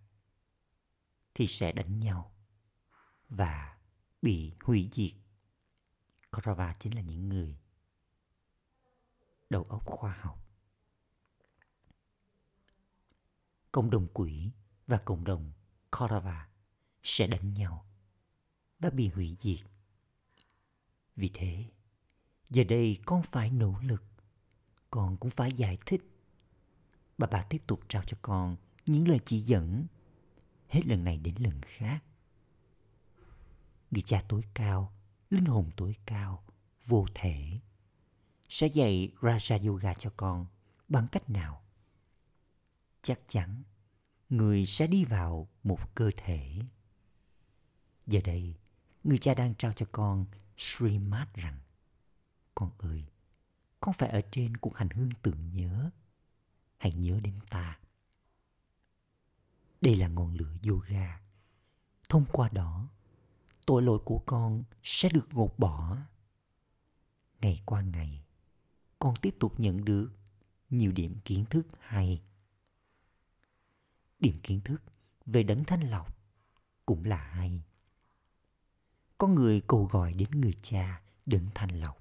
thì 1.34 1.46
sẽ 1.46 1.72
đánh 1.72 2.00
nhau 2.00 2.32
và 3.28 3.78
bị 4.22 4.52
hủy 4.64 4.88
diệt 4.92 5.12
Kaurava 6.32 6.74
chính 6.78 6.94
là 6.94 7.00
những 7.00 7.28
người 7.28 7.58
đầu 9.50 9.62
óc 9.62 9.86
khoa 9.86 10.12
học. 10.20 10.38
Cộng 13.72 13.90
đồng 13.90 14.08
quỷ 14.14 14.50
và 14.86 14.98
cộng 15.04 15.24
đồng 15.24 15.52
Kaurava 15.92 16.48
sẽ 17.02 17.26
đánh 17.26 17.54
nhau 17.54 17.86
và 18.78 18.90
bị 18.90 19.08
hủy 19.08 19.36
diệt. 19.40 19.60
Vì 21.16 21.30
thế, 21.34 21.64
giờ 22.50 22.64
đây 22.64 22.98
con 23.06 23.22
phải 23.22 23.50
nỗ 23.50 23.74
lực, 23.82 24.04
con 24.90 25.16
cũng 25.16 25.30
phải 25.30 25.52
giải 25.52 25.78
thích. 25.86 26.02
Bà 27.18 27.26
bà 27.30 27.42
tiếp 27.42 27.62
tục 27.66 27.80
trao 27.88 28.02
cho 28.06 28.16
con 28.22 28.56
những 28.86 29.08
lời 29.08 29.20
chỉ 29.26 29.40
dẫn 29.40 29.86
hết 30.68 30.86
lần 30.86 31.04
này 31.04 31.18
đến 31.18 31.34
lần 31.38 31.60
khác. 31.62 32.04
Người 33.90 34.02
cha 34.02 34.22
tối 34.28 34.42
cao 34.54 34.92
linh 35.30 35.44
hồn 35.44 35.70
tối 35.76 35.96
cao, 36.06 36.44
vô 36.86 37.06
thể, 37.14 37.54
sẽ 38.48 38.66
dạy 38.66 39.12
Raja 39.20 39.68
Yoga 39.68 39.94
cho 39.94 40.10
con 40.16 40.46
bằng 40.88 41.08
cách 41.12 41.30
nào? 41.30 41.62
Chắc 43.02 43.20
chắn, 43.28 43.62
người 44.28 44.66
sẽ 44.66 44.86
đi 44.86 45.04
vào 45.04 45.48
một 45.62 45.94
cơ 45.94 46.10
thể. 46.16 46.58
Giờ 48.06 48.20
đây, 48.24 48.54
người 49.04 49.18
cha 49.18 49.34
đang 49.34 49.54
trao 49.54 49.72
cho 49.72 49.86
con 49.92 50.26
Srimad 50.56 51.28
rằng 51.34 51.58
Con 52.54 52.70
ơi, 52.78 53.04
con 53.80 53.94
phải 53.94 54.08
ở 54.08 54.20
trên 54.30 54.56
cuộc 54.56 54.76
hành 54.76 54.88
hương 54.90 55.10
tưởng 55.22 55.50
nhớ. 55.52 55.90
Hãy 56.78 56.92
nhớ 56.92 57.20
đến 57.20 57.34
ta. 57.50 57.78
Đây 59.82 59.96
là 59.96 60.08
ngọn 60.08 60.34
lửa 60.34 60.54
yoga. 60.68 61.20
Thông 62.08 62.24
qua 62.32 62.48
đó, 62.48 62.88
tội 63.66 63.82
lỗi 63.82 63.98
của 64.04 64.18
con 64.26 64.64
sẽ 64.82 65.08
được 65.08 65.30
gột 65.30 65.58
bỏ. 65.58 65.98
Ngày 67.40 67.62
qua 67.66 67.82
ngày, 67.82 68.24
con 68.98 69.14
tiếp 69.22 69.34
tục 69.40 69.60
nhận 69.60 69.84
được 69.84 70.12
nhiều 70.70 70.92
điểm 70.92 71.14
kiến 71.24 71.44
thức 71.50 71.66
hay. 71.80 72.22
Điểm 74.20 74.34
kiến 74.42 74.60
thức 74.60 74.82
về 75.26 75.42
đấng 75.42 75.64
thanh 75.64 75.90
lọc 75.90 76.16
cũng 76.86 77.04
là 77.04 77.16
hay. 77.16 77.62
Có 79.18 79.26
người 79.26 79.60
cầu 79.60 79.84
gọi 79.84 80.12
đến 80.12 80.30
người 80.30 80.54
cha 80.62 81.02
đấng 81.26 81.46
thanh 81.54 81.80
lọc, 81.80 81.98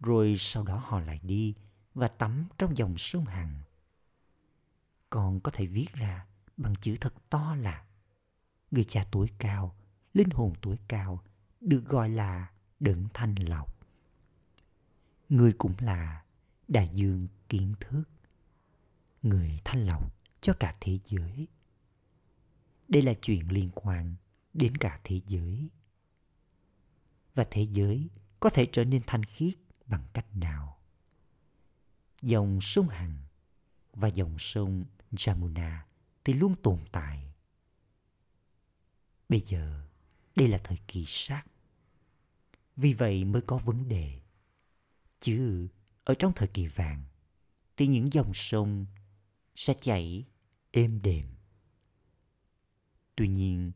rồi 0.00 0.34
sau 0.38 0.64
đó 0.64 0.82
họ 0.86 1.00
lại 1.00 1.20
đi 1.22 1.54
và 1.94 2.08
tắm 2.08 2.48
trong 2.58 2.76
dòng 2.76 2.94
sông 2.98 3.24
Hằng. 3.24 3.62
Con 5.10 5.40
có 5.40 5.50
thể 5.54 5.66
viết 5.66 5.92
ra 5.92 6.26
bằng 6.56 6.74
chữ 6.80 6.96
thật 7.00 7.14
to 7.30 7.54
là 7.54 7.84
người 8.70 8.84
cha 8.84 9.06
tuổi 9.10 9.28
cao, 9.38 9.76
linh 10.12 10.30
hồn 10.30 10.52
tuổi 10.62 10.76
cao, 10.88 11.22
được 11.60 11.84
gọi 11.86 12.08
là 12.08 12.52
đấng 12.80 13.08
thanh 13.14 13.34
lọc. 13.34 13.76
Người 15.28 15.52
cũng 15.58 15.74
là 15.78 16.24
đại 16.68 16.88
dương 16.92 17.28
kiến 17.48 17.72
thức. 17.80 18.04
người 19.22 19.60
thanh 19.64 19.86
lọc 19.86 20.14
cho 20.40 20.52
cả 20.60 20.74
thế 20.80 20.98
giới. 21.04 21.48
Đây 22.88 23.02
là 23.02 23.14
chuyện 23.22 23.48
liên 23.48 23.68
quan 23.74 24.14
đến 24.54 24.76
cả 24.76 25.00
thế 25.04 25.20
giới. 25.26 25.68
Và 27.34 27.44
thế 27.50 27.62
giới 27.62 28.08
có 28.40 28.50
thể 28.50 28.68
trở 28.72 28.84
nên 28.84 29.02
thanh 29.06 29.24
khiết 29.24 29.54
bằng 29.86 30.06
cách 30.12 30.36
nào? 30.36 30.78
Dòng 32.22 32.60
sông 32.60 32.88
Hằng 32.88 33.18
và 33.92 34.08
dòng 34.08 34.38
sông 34.38 34.84
Jamuna 35.12 35.78
thì 36.24 36.32
luôn 36.32 36.54
tồn 36.62 36.78
tại. 36.92 37.32
Bây 39.28 39.40
giờ, 39.40 39.84
đây 40.36 40.48
là 40.48 40.58
thời 40.64 40.78
kỳ 40.88 41.04
sát. 41.06 41.44
Vì 42.76 42.94
vậy 42.94 43.24
mới 43.24 43.42
có 43.42 43.56
vấn 43.56 43.88
đề. 43.88 44.20
Chứ 45.20 45.68
ở 46.04 46.14
trong 46.14 46.32
thời 46.32 46.48
kỳ 46.48 46.66
vàng 46.66 47.04
thì 47.76 47.86
những 47.86 48.12
dòng 48.12 48.34
sông 48.34 48.86
sẽ 49.56 49.74
chảy 49.80 50.24
êm 50.70 51.02
đềm. 51.02 51.24
Tuy 53.16 53.28
nhiên, 53.28 53.72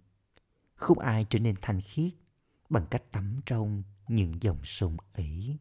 không 0.74 0.98
ai 0.98 1.26
trở 1.30 1.38
nên 1.38 1.56
thanh 1.62 1.80
khiết 1.80 2.12
bằng 2.70 2.86
cách 2.90 3.02
tắm 3.12 3.40
trong 3.46 3.82
những 4.08 4.32
dòng 4.40 4.60
sông 4.64 4.96
ấy. 5.12 5.58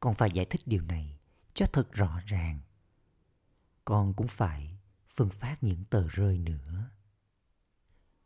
Con 0.00 0.14
phải 0.14 0.30
giải 0.34 0.46
thích 0.50 0.60
điều 0.66 0.82
này 0.82 1.18
cho 1.54 1.66
thật 1.72 1.92
rõ 1.92 2.20
ràng. 2.26 2.60
Con 3.86 4.14
cũng 4.14 4.28
phải 4.28 4.78
phân 5.08 5.30
phát 5.30 5.62
những 5.62 5.84
tờ 5.84 6.08
rơi 6.08 6.38
nữa. 6.38 6.90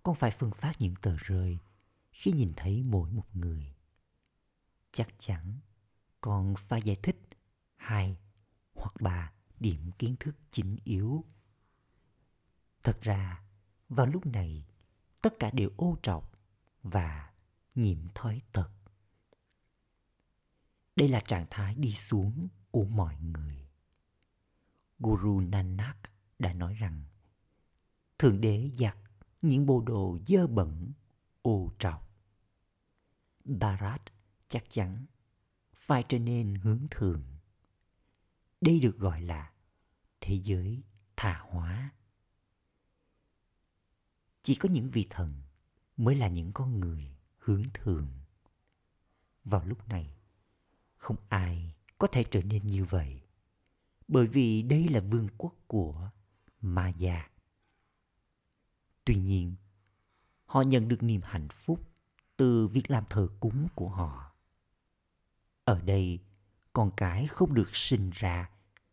Con 0.02 0.14
phải 0.14 0.30
phân 0.30 0.50
phát 0.50 0.80
những 0.80 0.94
tờ 0.96 1.16
rơi 1.16 1.58
khi 2.12 2.32
nhìn 2.32 2.52
thấy 2.56 2.82
mỗi 2.86 3.10
một 3.10 3.36
người. 3.36 3.74
Chắc 4.92 5.08
chắn 5.18 5.58
con 6.20 6.54
phải 6.58 6.82
giải 6.82 6.96
thích 7.02 7.16
hai 7.76 8.16
hoặc 8.74 8.94
ba 9.00 9.32
điểm 9.58 9.90
kiến 9.98 10.16
thức 10.20 10.36
chính 10.50 10.76
yếu. 10.84 11.24
Thật 12.82 12.98
ra, 13.02 13.42
vào 13.88 14.06
lúc 14.06 14.26
này, 14.26 14.64
tất 15.22 15.34
cả 15.38 15.50
đều 15.50 15.70
ô 15.76 15.96
trọc 16.02 16.32
và 16.82 17.32
nhiễm 17.74 17.98
thói 18.14 18.42
tật. 18.52 18.70
Đây 20.96 21.08
là 21.08 21.20
trạng 21.20 21.46
thái 21.50 21.74
đi 21.74 21.94
xuống 21.94 22.48
của 22.70 22.84
mọi 22.84 23.16
người. 23.20 23.69
Guru 25.00 25.40
Nanak 25.40 25.96
đã 26.38 26.52
nói 26.52 26.74
rằng 26.74 27.02
Thượng 28.18 28.40
Đế 28.40 28.70
giặt 28.78 28.96
những 29.42 29.66
bộ 29.66 29.80
đồ 29.80 30.18
dơ 30.26 30.46
bẩn, 30.46 30.92
ô 31.42 31.72
trọc. 31.78 32.10
Bharat 33.44 34.02
chắc 34.48 34.64
chắn 34.70 35.06
phải 35.74 36.04
trở 36.08 36.18
nên 36.18 36.54
hướng 36.54 36.86
thường. 36.90 37.22
Đây 38.60 38.80
được 38.80 38.98
gọi 38.98 39.22
là 39.22 39.52
thế 40.20 40.40
giới 40.44 40.82
tha 41.16 41.44
hóa. 41.50 41.90
Chỉ 44.42 44.54
có 44.54 44.68
những 44.72 44.88
vị 44.88 45.06
thần 45.10 45.42
mới 45.96 46.14
là 46.16 46.28
những 46.28 46.52
con 46.52 46.80
người 46.80 47.16
hướng 47.38 47.62
thường. 47.74 48.08
Vào 49.44 49.64
lúc 49.64 49.88
này, 49.88 50.16
không 50.96 51.16
ai 51.28 51.74
có 51.98 52.06
thể 52.06 52.24
trở 52.30 52.42
nên 52.42 52.66
như 52.66 52.84
vậy. 52.84 53.22
Bởi 54.10 54.26
vì 54.26 54.62
đây 54.62 54.88
là 54.88 55.00
vương 55.00 55.28
quốc 55.38 55.54
của 55.66 56.10
Maya. 56.60 57.30
Tuy 59.04 59.14
nhiên, 59.14 59.54
họ 60.44 60.62
nhận 60.62 60.88
được 60.88 61.02
niềm 61.02 61.20
hạnh 61.24 61.48
phúc 61.48 61.90
từ 62.36 62.66
việc 62.66 62.90
làm 62.90 63.04
thờ 63.10 63.28
cúng 63.40 63.68
của 63.74 63.88
họ. 63.88 64.32
Ở 65.64 65.80
đây, 65.80 66.18
con 66.72 66.90
cái 66.96 67.26
không 67.26 67.54
được 67.54 67.76
sinh 67.76 68.10
ra 68.14 68.50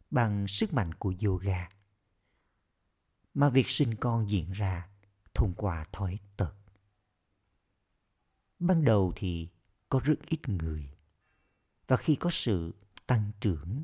bằng 0.10 0.48
sức 0.48 0.74
mạnh 0.74 0.94
của 0.94 1.14
yoga, 1.26 1.70
mà 3.34 3.50
việc 3.50 3.70
sinh 3.70 3.96
con 3.96 4.30
diễn 4.30 4.52
ra 4.52 4.90
thông 5.34 5.54
qua 5.54 5.86
thói 5.92 6.20
tật. 6.38 6.54
Ban 8.60 8.86
đầu 8.86 9.14
thì 9.16 9.50
có 9.90 10.00
rất 10.04 10.16
ít 10.28 10.50
người, 10.50 10.90
và 11.88 11.98
khi 11.98 12.16
có 12.16 12.30
sự 12.30 12.74
tăng 13.08 13.32
trưởng 13.40 13.84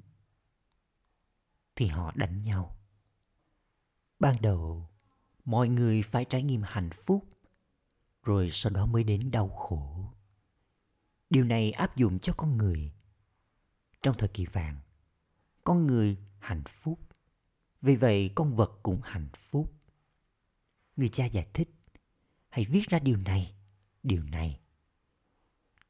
thì 1.76 1.88
họ 1.88 2.12
đánh 2.16 2.44
nhau. 2.44 2.78
Ban 4.20 4.42
đầu, 4.42 4.90
mọi 5.46 5.70
người 5.70 6.02
phải 6.02 6.26
trải 6.26 6.44
nghiệm 6.44 6.62
hạnh 6.62 6.90
phúc, 7.06 7.28
rồi 8.24 8.50
sau 8.52 8.74
đó 8.74 8.86
mới 8.86 9.04
đến 9.04 9.32
đau 9.32 9.50
khổ. 9.50 10.14
Điều 11.30 11.44
này 11.44 11.72
áp 11.72 11.96
dụng 11.96 12.20
cho 12.20 12.34
con 12.38 12.58
người. 12.58 12.94
Trong 14.02 14.18
thời 14.18 14.30
kỳ 14.30 14.46
vàng, 14.46 14.80
con 15.64 15.88
người 15.88 16.18
hạnh 16.40 16.64
phúc. 16.82 17.00
Vì 17.82 17.96
vậy 17.96 18.32
con 18.36 18.56
vật 18.56 18.80
cũng 18.84 19.02
hạnh 19.04 19.30
phúc. 19.50 19.74
Người 20.96 21.10
cha 21.10 21.26
giải 21.26 21.48
thích, 21.54 21.70
hãy 22.50 22.66
viết 22.66 22.90
ra 22.90 23.00
điều 23.00 23.18
này, 23.18 23.56
điều 24.04 24.24
này. 24.24 24.60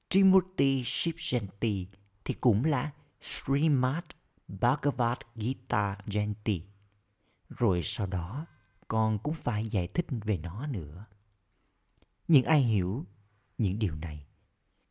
Trimurti 0.10 0.82
Shivjanti 0.82 1.86
thì 2.26 2.34
cũng 2.34 2.66
là 2.66 2.92
Srimad 3.22 4.04
Bhagavad 4.48 5.18
Gita 5.36 5.98
Jayanti. 6.06 6.62
Rồi 7.50 7.82
sau 7.84 8.08
đó 8.08 8.46
con 8.88 9.20
cũng 9.20 9.34
phải 9.34 9.68
giải 9.68 9.88
thích 9.88 10.06
về 10.10 10.40
nó 10.44 10.68
nữa. 10.68 11.06
Nhưng 12.28 12.44
ai 12.44 12.62
hiểu 12.62 13.06
những 13.58 13.80
điều 13.80 13.96
này 13.96 14.26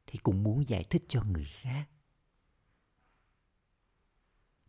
thì 0.07 0.19
cũng 0.19 0.43
muốn 0.43 0.69
giải 0.69 0.85
thích 0.85 1.05
cho 1.09 1.23
người 1.23 1.45
khác. 1.45 1.89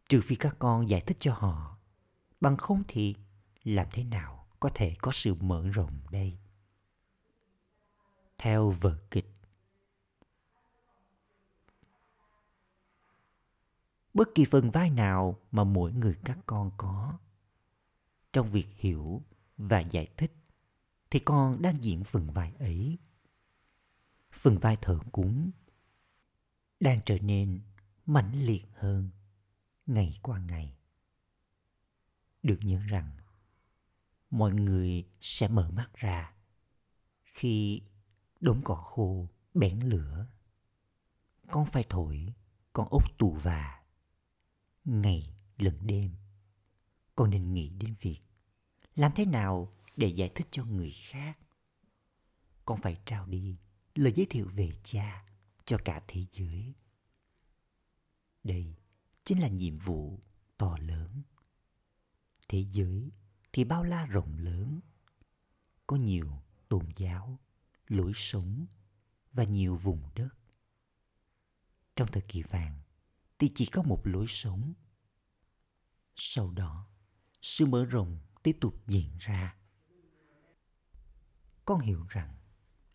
Trừ 0.09 0.21
phi 0.23 0.35
các 0.35 0.55
con 0.59 0.89
giải 0.89 1.01
thích 1.01 1.17
cho 1.19 1.33
họ, 1.33 1.77
bằng 2.41 2.57
không 2.57 2.83
thì 2.87 3.15
làm 3.63 3.87
thế 3.91 4.03
nào 4.03 4.47
có 4.59 4.69
thể 4.75 4.95
có 5.01 5.11
sự 5.11 5.33
mở 5.33 5.67
rộng 5.67 5.99
đây? 6.11 6.37
Theo 8.37 8.69
vở 8.69 8.97
kịch 9.11 9.32
bất 14.13 14.29
kỳ 14.35 14.45
phần 14.45 14.69
vai 14.69 14.89
nào 14.89 15.39
mà 15.51 15.63
mỗi 15.63 15.93
người 15.93 16.15
các 16.23 16.39
con 16.45 16.71
có. 16.77 17.17
Trong 18.33 18.51
việc 18.51 18.67
hiểu 18.75 19.21
và 19.57 19.79
giải 19.79 20.07
thích, 20.17 20.33
thì 21.11 21.19
con 21.19 21.61
đang 21.61 21.83
diễn 21.83 22.03
phần 22.03 22.31
vai 22.31 22.53
ấy. 22.59 22.97
Phần 24.31 24.57
vai 24.57 24.77
thờ 24.81 24.99
cúng 25.11 25.51
đang 26.79 26.99
trở 27.05 27.19
nên 27.19 27.61
mãnh 28.05 28.45
liệt 28.45 28.65
hơn 28.73 29.09
ngày 29.85 30.19
qua 30.21 30.39
ngày. 30.39 30.77
Được 32.43 32.59
nhớ 32.61 32.81
rằng, 32.87 33.11
mọi 34.29 34.51
người 34.51 35.07
sẽ 35.21 35.47
mở 35.47 35.69
mắt 35.71 35.89
ra 35.93 36.33
khi 37.23 37.81
đống 38.39 38.61
cỏ 38.63 38.75
khô 38.75 39.27
bén 39.53 39.79
lửa. 39.79 40.27
Con 41.51 41.65
phải 41.65 41.83
thổi 41.89 42.33
con 42.73 42.87
ốc 42.89 43.17
tù 43.17 43.31
và 43.31 43.82
ngày 44.85 45.33
lẫn 45.57 45.77
đêm. 45.81 46.11
Con 47.15 47.29
nên 47.29 47.53
nghĩ 47.53 47.69
đến 47.69 47.95
việc 48.01 48.19
làm 48.95 49.11
thế 49.15 49.25
nào 49.25 49.71
để 49.95 50.07
giải 50.07 50.31
thích 50.35 50.47
cho 50.51 50.65
người 50.65 50.91
khác. 50.91 51.39
Con 52.65 52.81
phải 52.81 52.97
trao 53.05 53.25
đi 53.25 53.57
lời 53.95 54.13
giới 54.15 54.25
thiệu 54.29 54.49
về 54.53 54.71
cha 54.83 55.25
cho 55.65 55.77
cả 55.85 56.03
thế 56.07 56.25
giới. 56.33 56.73
Đây 58.43 58.75
chính 59.23 59.41
là 59.41 59.47
nhiệm 59.47 59.75
vụ 59.75 60.19
to 60.57 60.77
lớn. 60.81 61.21
Thế 62.47 62.65
giới 62.71 63.11
thì 63.53 63.63
bao 63.63 63.83
la 63.83 64.05
rộng 64.05 64.37
lớn. 64.37 64.79
Có 65.87 65.95
nhiều 65.95 66.31
tôn 66.69 66.85
giáo, 66.97 67.39
lối 67.87 68.11
sống 68.15 68.65
và 69.33 69.43
nhiều 69.43 69.75
vùng 69.75 70.09
đất. 70.15 70.29
Trong 71.95 72.11
thời 72.11 72.21
kỳ 72.21 72.43
vàng 72.43 72.82
thì 73.43 73.51
chỉ 73.55 73.65
có 73.65 73.81
một 73.81 74.01
lối 74.03 74.25
sống. 74.27 74.73
Sau 76.15 76.51
đó, 76.51 76.87
sự 77.41 77.65
mở 77.65 77.85
rộng 77.85 78.19
tiếp 78.43 78.57
tục 78.61 78.75
diễn 78.87 79.17
ra. 79.19 79.55
Con 81.65 81.79
hiểu 81.79 82.05
rằng 82.09 82.35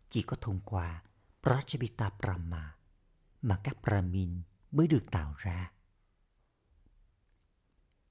chỉ 0.08 0.22
có 0.22 0.37
thông 0.40 0.61
qua 0.61 1.02
Prajapita 1.42 2.11
Brahma 2.18 2.76
mà 3.42 3.61
các 3.64 3.82
Brahmin 3.82 4.42
mới 4.70 4.87
được 4.87 5.04
tạo 5.11 5.34
ra. 5.38 5.72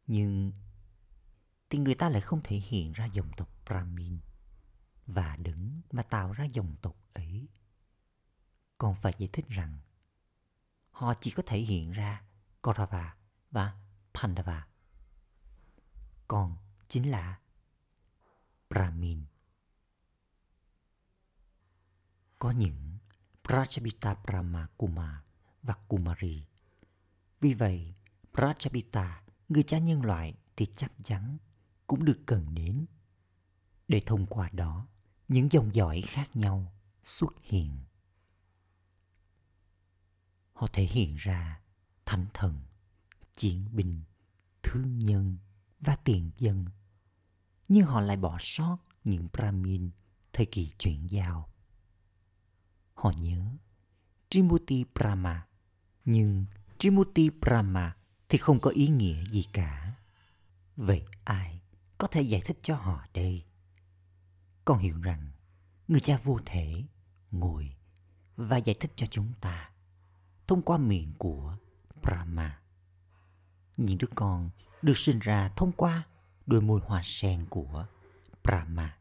Nhưng 0.08 0.52
thì 1.70 1.80
người 1.80 1.96
ta 1.96 2.10
lại 2.10 2.22
không 2.22 2.42
thể 2.44 2.58
hiện 2.58 2.92
ra 2.92 3.06
dòng 3.06 3.32
tộc 3.38 3.50
Brahmin 3.66 4.20
và 5.06 5.36
đứng 5.36 5.82
mà 5.92 6.04
tạo 6.04 6.34
ra 6.34 6.46
dòng 6.46 6.76
tộc 6.82 6.96
ấy. 7.14 7.48
Còn 8.78 8.96
phải 8.96 9.14
giải 9.18 9.30
thích 9.34 9.46
rằng 9.48 9.80
họ 10.92 11.14
chỉ 11.22 11.32
có 11.32 11.44
thể 11.46 11.60
hiện 11.60 11.92
ra 11.92 12.27
Kaurava 12.68 13.16
và 13.52 13.74
Pandava. 14.14 14.68
Còn 16.28 16.58
chính 16.88 17.12
là 17.12 17.40
Brahmin. 18.70 19.26
Có 22.40 22.52
những 22.52 22.98
Prajapita 23.44 24.16
Brahma 24.24 24.68
Kuma 24.78 25.24
và 25.64 25.74
Kumari. 25.88 26.46
Vì 27.40 27.54
vậy, 27.54 27.94
Prajapita 28.34 29.22
người 29.50 29.64
cha 29.64 29.80
nhân 29.80 30.02
loại 30.02 30.34
thì 30.56 30.66
chắc 30.66 30.92
chắn 31.04 31.38
cũng 31.88 32.06
được 32.06 32.20
cần 32.26 32.56
đến 32.56 32.86
để 33.88 34.02
thông 34.06 34.26
qua 34.26 34.50
đó 34.54 34.88
những 35.28 35.52
dòng 35.52 35.76
dõi 35.76 36.02
khác 36.08 36.36
nhau 36.36 36.74
xuất 37.04 37.34
hiện 37.44 37.80
họ 40.54 40.68
thể 40.74 40.84
hiện 40.84 41.16
ra 41.16 41.62
thánh 42.08 42.26
thần, 42.34 42.60
chiến 43.36 43.66
binh, 43.72 44.02
thương 44.64 45.00
nhân 45.00 45.38
và 45.80 45.96
tiền 45.96 46.32
dân. 46.38 46.66
Nhưng 47.68 47.86
họ 47.86 48.02
lại 48.02 48.18
bỏ 48.18 48.38
sót 48.40 48.78
những 49.04 49.28
brahmin 49.34 49.90
thời 50.34 50.46
kỳ 50.46 50.72
chuyển 50.78 51.08
giao. 51.12 51.50
Họ 52.94 53.12
nhớ 53.18 53.58
Trimurti 54.30 54.86
Brahma. 54.96 55.48
Nhưng 56.06 56.46
Trimurti 56.78 57.30
Brahma 57.30 57.96
thì 58.30 58.38
không 58.38 58.60
có 58.60 58.70
ý 58.70 58.88
nghĩa 58.88 59.24
gì 59.26 59.44
cả. 59.54 59.94
Vậy 60.76 61.06
ai 61.24 61.62
có 61.98 62.08
thể 62.08 62.22
giải 62.22 62.42
thích 62.46 62.60
cho 62.62 62.76
họ 62.76 63.06
đây? 63.14 63.46
Con 64.66 64.80
hiểu 64.80 65.02
rằng 65.02 65.32
người 65.88 66.00
cha 66.00 66.20
vô 66.24 66.40
thể 66.46 66.84
ngồi 67.32 67.76
và 68.36 68.58
giải 68.58 68.76
thích 68.80 68.92
cho 68.96 69.08
chúng 69.08 69.34
ta 69.42 69.72
thông 70.48 70.62
qua 70.62 70.78
miệng 70.78 71.14
của 71.18 71.58
Brahma. 72.08 72.60
Những 73.78 73.98
đứa 73.98 74.08
con 74.16 74.50
được 74.82 74.98
sinh 74.98 75.20
ra 75.20 75.50
thông 75.56 75.72
qua 75.72 76.04
đôi 76.46 76.62
môi 76.62 76.82
hoa 76.84 77.02
sen 77.06 77.46
của 77.50 77.88
Brahma. 78.44 78.98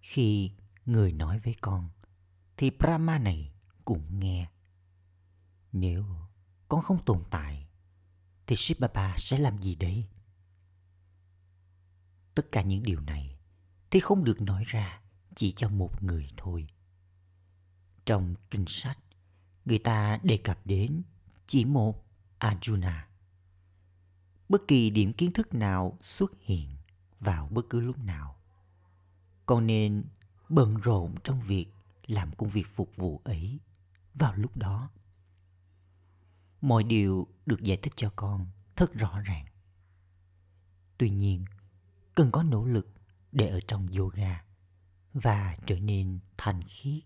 Khi 0.00 0.50
người 0.86 1.12
nói 1.12 1.38
với 1.38 1.54
con, 1.60 1.90
thì 2.56 2.70
Brahma 2.70 3.18
này 3.18 3.52
cũng 3.84 4.20
nghe. 4.20 4.50
Nếu 5.72 6.04
con 6.68 6.82
không 6.82 7.04
tồn 7.04 7.24
tại, 7.30 7.68
thì 8.46 8.56
Shiv 8.56 8.78
Baba 8.80 9.14
sẽ 9.18 9.38
làm 9.38 9.58
gì 9.58 9.74
đấy? 9.74 10.08
Tất 12.34 12.52
cả 12.52 12.62
những 12.62 12.82
điều 12.82 13.00
này 13.00 13.38
thì 13.90 14.00
không 14.00 14.24
được 14.24 14.40
nói 14.40 14.64
ra 14.66 15.00
chỉ 15.34 15.52
cho 15.52 15.68
một 15.68 16.02
người 16.02 16.30
thôi. 16.36 16.66
Trong 18.06 18.34
kinh 18.50 18.64
sách, 18.68 18.98
người 19.64 19.78
ta 19.78 20.18
đề 20.22 20.36
cập 20.36 20.58
đến 20.64 21.02
chỉ 21.46 21.64
một 21.64 22.04
Arjuna. 22.40 23.02
Bất 24.48 24.62
kỳ 24.68 24.90
điểm 24.90 25.12
kiến 25.12 25.32
thức 25.32 25.54
nào 25.54 25.98
xuất 26.00 26.32
hiện 26.40 26.76
vào 27.20 27.48
bất 27.48 27.62
cứ 27.70 27.80
lúc 27.80 27.98
nào. 27.98 28.36
Con 29.46 29.66
nên 29.66 30.04
bận 30.48 30.76
rộn 30.76 31.14
trong 31.24 31.40
việc 31.40 31.66
làm 32.06 32.32
công 32.32 32.50
việc 32.50 32.66
phục 32.74 32.96
vụ 32.96 33.20
ấy 33.24 33.60
vào 34.14 34.34
lúc 34.34 34.56
đó. 34.56 34.90
Mọi 36.60 36.84
điều 36.84 37.26
được 37.46 37.62
giải 37.62 37.78
thích 37.82 37.92
cho 37.96 38.12
con 38.16 38.46
thật 38.76 38.94
rõ 38.94 39.20
ràng. 39.20 39.46
Tuy 40.98 41.10
nhiên, 41.10 41.44
cần 42.14 42.30
có 42.30 42.42
nỗ 42.42 42.64
lực 42.64 42.88
để 43.32 43.48
ở 43.48 43.60
trong 43.68 43.88
yoga 43.88 44.44
và 45.12 45.56
trở 45.66 45.78
nên 45.78 46.18
thanh 46.36 46.62
khiết. 46.68 47.02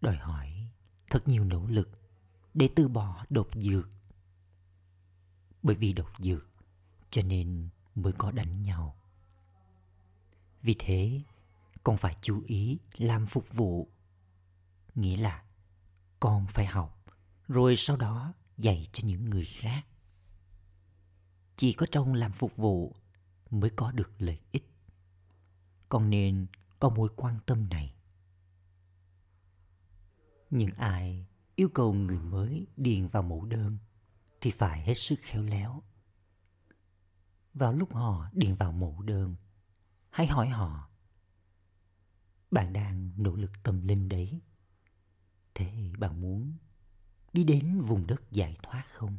Đòi 0.00 0.16
hỏi 0.16 0.68
thật 1.10 1.28
nhiều 1.28 1.44
nỗ 1.44 1.66
lực 1.66 2.01
để 2.54 2.68
từ 2.76 2.88
bỏ 2.88 3.24
độc 3.30 3.48
dược. 3.54 3.88
Bởi 5.62 5.76
vì 5.76 5.92
độc 5.92 6.12
dược 6.18 6.48
cho 7.10 7.22
nên 7.22 7.68
mới 7.94 8.12
có 8.12 8.30
đánh 8.30 8.62
nhau. 8.62 8.96
Vì 10.62 10.76
thế, 10.78 11.20
con 11.84 11.96
phải 11.96 12.16
chú 12.22 12.42
ý 12.46 12.78
làm 12.96 13.26
phục 13.26 13.46
vụ. 13.52 13.88
Nghĩa 14.94 15.16
là 15.16 15.44
con 16.20 16.46
phải 16.46 16.66
học 16.66 17.04
rồi 17.48 17.74
sau 17.76 17.96
đó 17.96 18.34
dạy 18.58 18.86
cho 18.92 19.08
những 19.08 19.30
người 19.30 19.44
khác. 19.44 19.86
Chỉ 21.56 21.72
có 21.72 21.86
trong 21.92 22.14
làm 22.14 22.32
phục 22.32 22.56
vụ 22.56 22.96
mới 23.50 23.70
có 23.70 23.92
được 23.92 24.10
lợi 24.18 24.40
ích. 24.52 24.68
Con 25.88 26.10
nên 26.10 26.46
có 26.78 26.88
mối 26.88 27.08
quan 27.16 27.38
tâm 27.46 27.68
này. 27.68 27.94
Những 30.50 30.74
ai 30.76 31.26
yêu 31.56 31.68
cầu 31.68 31.92
người 31.92 32.18
mới 32.18 32.66
điền 32.76 33.08
vào 33.08 33.22
mẫu 33.22 33.44
đơn 33.44 33.78
thì 34.40 34.50
phải 34.50 34.82
hết 34.82 34.94
sức 34.94 35.16
khéo 35.22 35.42
léo. 35.42 35.82
Vào 37.54 37.72
lúc 37.72 37.94
họ 37.94 38.28
điền 38.32 38.54
vào 38.54 38.72
mẫu 38.72 39.02
đơn, 39.02 39.36
hãy 40.10 40.26
hỏi 40.26 40.48
họ 40.48 40.90
bạn 42.50 42.72
đang 42.72 43.12
nỗ 43.16 43.36
lực 43.36 43.50
tâm 43.62 43.86
linh 43.86 44.08
đấy. 44.08 44.40
Thế 45.54 45.92
bạn 45.98 46.20
muốn 46.20 46.56
đi 47.32 47.44
đến 47.44 47.80
vùng 47.80 48.06
đất 48.06 48.30
giải 48.30 48.56
thoát 48.62 48.84
không? 48.92 49.18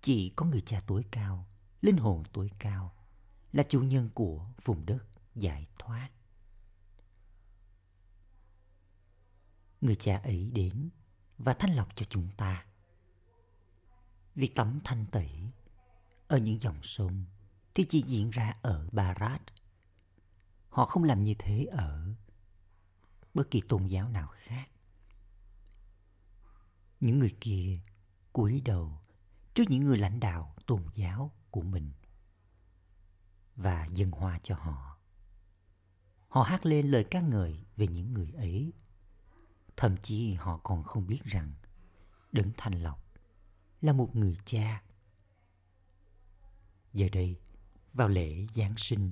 Chỉ 0.00 0.32
có 0.36 0.46
người 0.46 0.60
cha 0.60 0.80
tối 0.86 1.04
cao, 1.10 1.48
linh 1.80 1.96
hồn 1.96 2.22
tối 2.32 2.50
cao 2.58 2.94
là 3.52 3.62
chủ 3.62 3.80
nhân 3.80 4.10
của 4.14 4.48
vùng 4.64 4.86
đất 4.86 5.04
giải 5.34 5.66
thoát. 5.78 6.10
Người 9.80 9.96
cha 9.96 10.16
ấy 10.16 10.50
đến 10.54 10.90
và 11.38 11.54
thanh 11.54 11.74
lọc 11.74 11.96
cho 11.96 12.06
chúng 12.10 12.28
ta. 12.36 12.66
Việc 14.34 14.54
tắm 14.54 14.80
thanh 14.84 15.06
tẩy 15.12 15.50
ở 16.28 16.38
những 16.38 16.60
dòng 16.60 16.82
sông 16.82 17.24
thì 17.74 17.86
chỉ 17.88 18.02
diễn 18.06 18.30
ra 18.30 18.58
ở 18.62 18.88
Barat. 18.92 19.42
Họ 20.68 20.86
không 20.86 21.04
làm 21.04 21.22
như 21.22 21.34
thế 21.38 21.64
ở 21.64 22.14
bất 23.34 23.50
kỳ 23.50 23.60
tôn 23.68 23.86
giáo 23.86 24.08
nào 24.08 24.28
khác. 24.32 24.68
Những 27.00 27.18
người 27.18 27.36
kia 27.40 27.80
cúi 28.32 28.60
đầu 28.60 29.00
trước 29.54 29.64
những 29.68 29.84
người 29.84 29.98
lãnh 29.98 30.20
đạo 30.20 30.54
tôn 30.66 30.82
giáo 30.94 31.32
của 31.50 31.62
mình 31.62 31.92
và 33.56 33.86
dâng 33.92 34.10
hoa 34.10 34.40
cho 34.42 34.54
họ. 34.54 34.98
Họ 36.28 36.42
hát 36.42 36.66
lên 36.66 36.90
lời 36.90 37.04
ca 37.10 37.20
ngợi 37.20 37.66
về 37.76 37.86
những 37.86 38.12
người 38.12 38.30
ấy. 38.30 38.72
Thậm 39.76 39.96
chí 40.02 40.34
họ 40.34 40.60
còn 40.62 40.84
không 40.84 41.06
biết 41.06 41.24
rằng 41.24 41.52
Đấng 42.32 42.50
Thanh 42.56 42.82
Lọc 42.82 43.06
là 43.80 43.92
một 43.92 44.16
người 44.16 44.36
cha. 44.44 44.82
Giờ 46.92 47.08
đây, 47.12 47.40
vào 47.92 48.08
lễ 48.08 48.46
Giáng 48.54 48.74
sinh, 48.76 49.10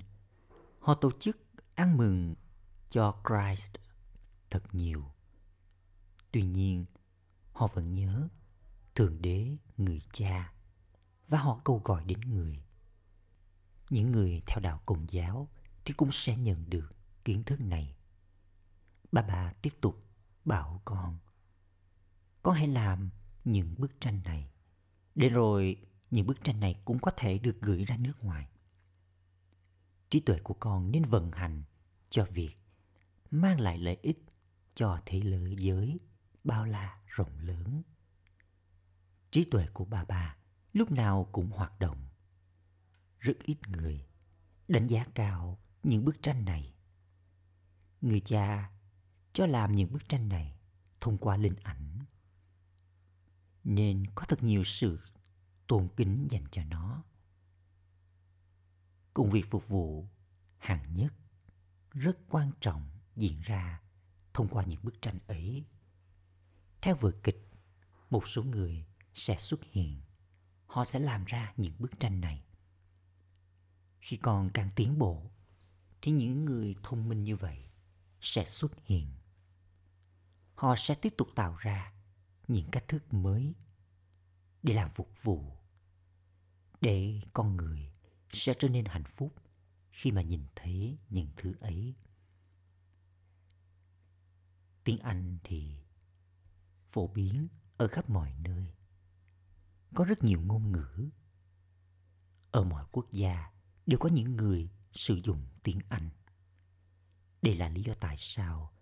họ 0.80 0.94
tổ 0.94 1.10
chức 1.20 1.38
ăn 1.74 1.96
mừng 1.96 2.34
cho 2.90 3.22
Christ 3.28 3.72
thật 4.50 4.62
nhiều. 4.72 5.04
Tuy 6.32 6.42
nhiên, 6.42 6.84
họ 7.52 7.66
vẫn 7.66 7.94
nhớ 7.94 8.28
Thượng 8.94 9.22
Đế 9.22 9.56
người 9.76 10.00
cha 10.12 10.52
và 11.28 11.38
họ 11.38 11.60
câu 11.64 11.80
gọi 11.84 12.04
đến 12.04 12.20
người. 12.20 12.64
Những 13.90 14.12
người 14.12 14.42
theo 14.46 14.60
đạo 14.62 14.80
Công 14.86 15.06
giáo 15.10 15.48
thì 15.84 15.94
cũng 15.94 16.12
sẽ 16.12 16.36
nhận 16.36 16.70
được 16.70 16.90
kiến 17.24 17.44
thức 17.44 17.60
này. 17.60 17.96
Bà 19.12 19.22
bà 19.22 19.52
tiếp 19.62 19.74
tục 19.80 20.04
bảo 20.44 20.82
con. 20.84 21.18
Con 22.42 22.54
hãy 22.54 22.68
làm 22.68 23.10
những 23.44 23.74
bức 23.78 24.00
tranh 24.00 24.20
này. 24.24 24.50
Để 25.14 25.28
rồi 25.28 25.76
những 26.10 26.26
bức 26.26 26.44
tranh 26.44 26.60
này 26.60 26.80
cũng 26.84 26.98
có 26.98 27.10
thể 27.16 27.38
được 27.38 27.60
gửi 27.60 27.84
ra 27.84 27.96
nước 27.96 28.24
ngoài. 28.24 28.48
Trí 30.10 30.20
tuệ 30.20 30.38
của 30.38 30.54
con 30.54 30.90
nên 30.90 31.04
vận 31.04 31.32
hành 31.32 31.62
cho 32.10 32.26
việc 32.30 32.56
mang 33.30 33.60
lại 33.60 33.78
lợi 33.78 33.98
ích 34.02 34.24
cho 34.74 35.00
thế 35.06 35.22
giới 35.58 36.00
bao 36.44 36.64
la 36.64 36.98
rộng 37.06 37.38
lớn. 37.38 37.82
Trí 39.30 39.44
tuệ 39.44 39.66
của 39.72 39.84
bà 39.84 40.04
bà 40.04 40.36
lúc 40.72 40.90
nào 40.90 41.28
cũng 41.32 41.50
hoạt 41.50 41.80
động. 41.80 42.06
Rất 43.18 43.38
ít 43.44 43.58
người 43.68 44.06
đánh 44.68 44.86
giá 44.86 45.04
cao 45.14 45.58
những 45.82 46.04
bức 46.04 46.22
tranh 46.22 46.44
này. 46.44 46.74
Người 48.00 48.20
cha 48.20 48.70
cho 49.34 49.46
làm 49.46 49.74
những 49.74 49.92
bức 49.92 50.08
tranh 50.08 50.28
này 50.28 50.56
thông 51.00 51.18
qua 51.18 51.36
linh 51.36 51.56
ảnh. 51.62 52.04
Nên 53.64 54.06
có 54.14 54.24
thật 54.28 54.42
nhiều 54.42 54.64
sự 54.64 55.00
tôn 55.66 55.88
kính 55.96 56.28
dành 56.30 56.44
cho 56.50 56.64
nó. 56.64 57.04
Công 59.14 59.30
việc 59.30 59.44
phục 59.50 59.68
vụ 59.68 60.08
hàng 60.58 60.82
nhất 60.94 61.14
rất 61.90 62.18
quan 62.28 62.50
trọng 62.60 62.90
diễn 63.16 63.40
ra 63.40 63.82
thông 64.34 64.48
qua 64.48 64.64
những 64.64 64.80
bức 64.82 65.02
tranh 65.02 65.18
ấy. 65.26 65.64
Theo 66.82 66.96
vở 66.96 67.12
kịch, 67.22 67.50
một 68.10 68.28
số 68.28 68.42
người 68.42 68.86
sẽ 69.14 69.36
xuất 69.38 69.60
hiện. 69.64 70.00
Họ 70.66 70.84
sẽ 70.84 70.98
làm 70.98 71.24
ra 71.24 71.52
những 71.56 71.74
bức 71.78 72.00
tranh 72.00 72.20
này. 72.20 72.44
Khi 74.00 74.16
còn 74.16 74.48
càng 74.48 74.70
tiến 74.76 74.98
bộ, 74.98 75.30
thì 76.02 76.12
những 76.12 76.44
người 76.44 76.74
thông 76.82 77.08
minh 77.08 77.24
như 77.24 77.36
vậy 77.36 77.64
sẽ 78.20 78.44
xuất 78.44 78.72
hiện. 78.84 79.08
Họ 80.54 80.74
sẽ 80.76 80.94
tiếp 80.94 81.14
tục 81.18 81.28
tạo 81.34 81.56
ra 81.56 81.92
những 82.48 82.68
cách 82.72 82.88
thức 82.88 83.14
mới 83.14 83.54
để 84.62 84.74
làm 84.74 84.90
phục 84.90 85.12
vụ 85.22 85.52
để 86.80 87.20
con 87.32 87.56
người 87.56 87.92
sẽ 88.32 88.54
trở 88.58 88.68
nên 88.68 88.84
hạnh 88.84 89.04
phúc 89.04 89.34
khi 89.90 90.12
mà 90.12 90.22
nhìn 90.22 90.46
thấy 90.56 90.98
những 91.08 91.28
thứ 91.36 91.54
ấy 91.60 91.94
tiếng 94.84 94.98
anh 94.98 95.38
thì 95.44 95.76
phổ 96.86 97.06
biến 97.06 97.48
ở 97.76 97.88
khắp 97.88 98.10
mọi 98.10 98.34
nơi 98.34 98.74
có 99.94 100.04
rất 100.04 100.24
nhiều 100.24 100.40
ngôn 100.40 100.72
ngữ. 100.72 101.10
Ở 102.50 102.64
mọi 102.64 102.84
quốc 102.92 103.12
gia 103.12 103.50
đều 103.86 103.98
có 103.98 104.08
những 104.08 104.36
người 104.36 104.70
sử 104.92 105.20
dụng 105.24 105.46
tiếng 105.62 105.80
Anh. 105.88 106.10
Đây 107.42 107.54
là 107.54 107.68
lý 107.68 107.82
do 107.82 107.94
tại 108.00 108.16
sao 108.18 108.72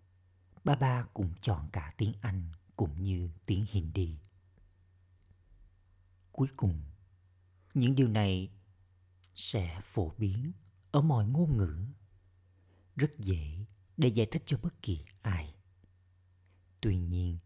ba 0.64 0.75
ba 0.75 1.07
cũng 1.14 1.33
chọn 1.40 1.68
cả 1.72 1.94
tiếng 1.96 2.12
Anh 2.20 2.53
cũng 2.77 3.03
như 3.03 3.31
tiếng 3.46 3.66
Hindi. 3.68 4.18
Cuối 6.33 6.48
cùng, 6.57 6.83
những 7.75 7.94
điều 7.94 8.09
này 8.09 8.51
sẽ 9.35 9.81
phổ 9.85 10.12
biến 10.18 10.53
ở 10.90 11.01
mọi 11.01 11.29
ngôn 11.29 11.57
ngữ. 11.57 11.87
Rất 12.96 13.18
dễ 13.18 13.64
để 13.96 14.09
giải 14.09 14.27
thích 14.31 14.42
cho 14.46 14.59
bất 14.62 14.83
kỳ 14.83 15.05
ai. 15.22 15.55
Tuy 16.81 16.98
nhiên, 16.98 17.38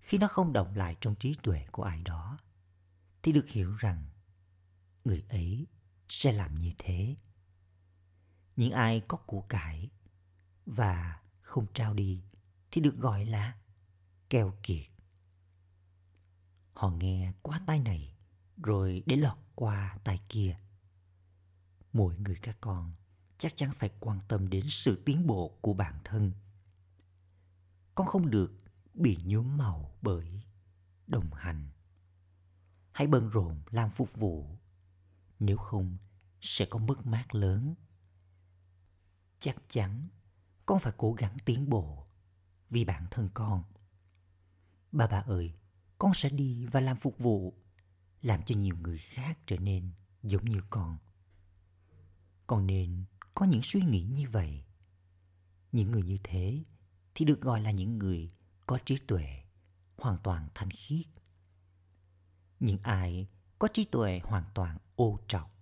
khi 0.00 0.18
nó 0.18 0.28
không 0.28 0.52
động 0.52 0.74
lại 0.74 0.96
trong 1.00 1.14
trí 1.14 1.34
tuệ 1.42 1.66
của 1.72 1.82
ai 1.82 2.02
đó, 2.02 2.38
thì 3.22 3.32
được 3.32 3.48
hiểu 3.48 3.70
rằng 3.78 4.10
người 5.04 5.24
ấy 5.28 5.66
sẽ 6.08 6.32
làm 6.32 6.54
như 6.54 6.72
thế. 6.78 7.16
Những 8.56 8.72
ai 8.72 9.02
có 9.08 9.16
của 9.16 9.40
cải 9.40 9.90
và 10.66 11.22
không 11.40 11.66
trao 11.74 11.94
đi 11.94 12.22
thì 12.70 12.80
được 12.80 12.96
gọi 12.96 13.24
là 13.24 13.56
keo 14.30 14.54
kiệt. 14.62 14.86
Họ 16.72 16.90
nghe 16.90 17.32
qua 17.42 17.60
tai 17.66 17.80
này 17.80 18.16
rồi 18.56 19.02
để 19.06 19.16
lọt 19.16 19.38
qua 19.54 19.98
tai 20.04 20.20
kia. 20.28 20.56
Mỗi 21.92 22.16
người 22.18 22.36
các 22.42 22.56
con 22.60 22.92
chắc 23.38 23.56
chắn 23.56 23.72
phải 23.78 23.90
quan 24.00 24.18
tâm 24.28 24.48
đến 24.48 24.64
sự 24.68 25.02
tiến 25.04 25.26
bộ 25.26 25.58
của 25.60 25.72
bản 25.72 26.00
thân. 26.04 26.32
Con 27.94 28.06
không 28.06 28.30
được 28.30 28.52
bị 28.94 29.18
nhuốm 29.24 29.56
màu 29.56 29.96
bởi 30.02 30.42
đồng 31.06 31.32
hành. 31.32 31.70
Hãy 32.92 33.06
bận 33.06 33.28
rộn 33.28 33.62
làm 33.70 33.90
phục 33.90 34.16
vụ, 34.16 34.56
nếu 35.38 35.56
không 35.56 35.96
sẽ 36.40 36.66
có 36.70 36.78
mất 36.78 37.06
mát 37.06 37.34
lớn. 37.34 37.74
Chắc 39.38 39.56
chắn 39.68 40.08
con 40.66 40.80
phải 40.80 40.92
cố 40.96 41.12
gắng 41.12 41.36
tiến 41.44 41.70
bộ 41.70 42.06
vì 42.70 42.84
bản 42.84 43.06
thân 43.10 43.28
con. 43.34 43.62
Bà 44.92 45.06
bà 45.06 45.18
ơi, 45.18 45.54
con 45.98 46.14
sẽ 46.14 46.30
đi 46.30 46.66
và 46.66 46.80
làm 46.80 46.96
phục 46.96 47.18
vụ, 47.18 47.54
làm 48.22 48.42
cho 48.42 48.54
nhiều 48.54 48.76
người 48.76 48.98
khác 48.98 49.38
trở 49.46 49.56
nên 49.56 49.92
giống 50.22 50.44
như 50.44 50.60
con. 50.70 50.98
Con 52.46 52.66
nên 52.66 53.04
có 53.34 53.46
những 53.46 53.62
suy 53.62 53.80
nghĩ 53.82 54.02
như 54.02 54.28
vậy. 54.28 54.64
Những 55.72 55.90
người 55.90 56.02
như 56.02 56.16
thế 56.24 56.64
thì 57.14 57.24
được 57.24 57.40
gọi 57.40 57.60
là 57.60 57.70
những 57.70 57.98
người 57.98 58.30
có 58.66 58.78
trí 58.84 58.98
tuệ 59.06 59.44
hoàn 59.96 60.18
toàn 60.22 60.48
thanh 60.54 60.70
khiết. 60.70 61.06
Những 62.60 62.78
ai 62.82 63.28
có 63.58 63.68
trí 63.74 63.84
tuệ 63.84 64.20
hoàn 64.24 64.44
toàn 64.54 64.78
ô 64.96 65.18
trọc 65.28 65.58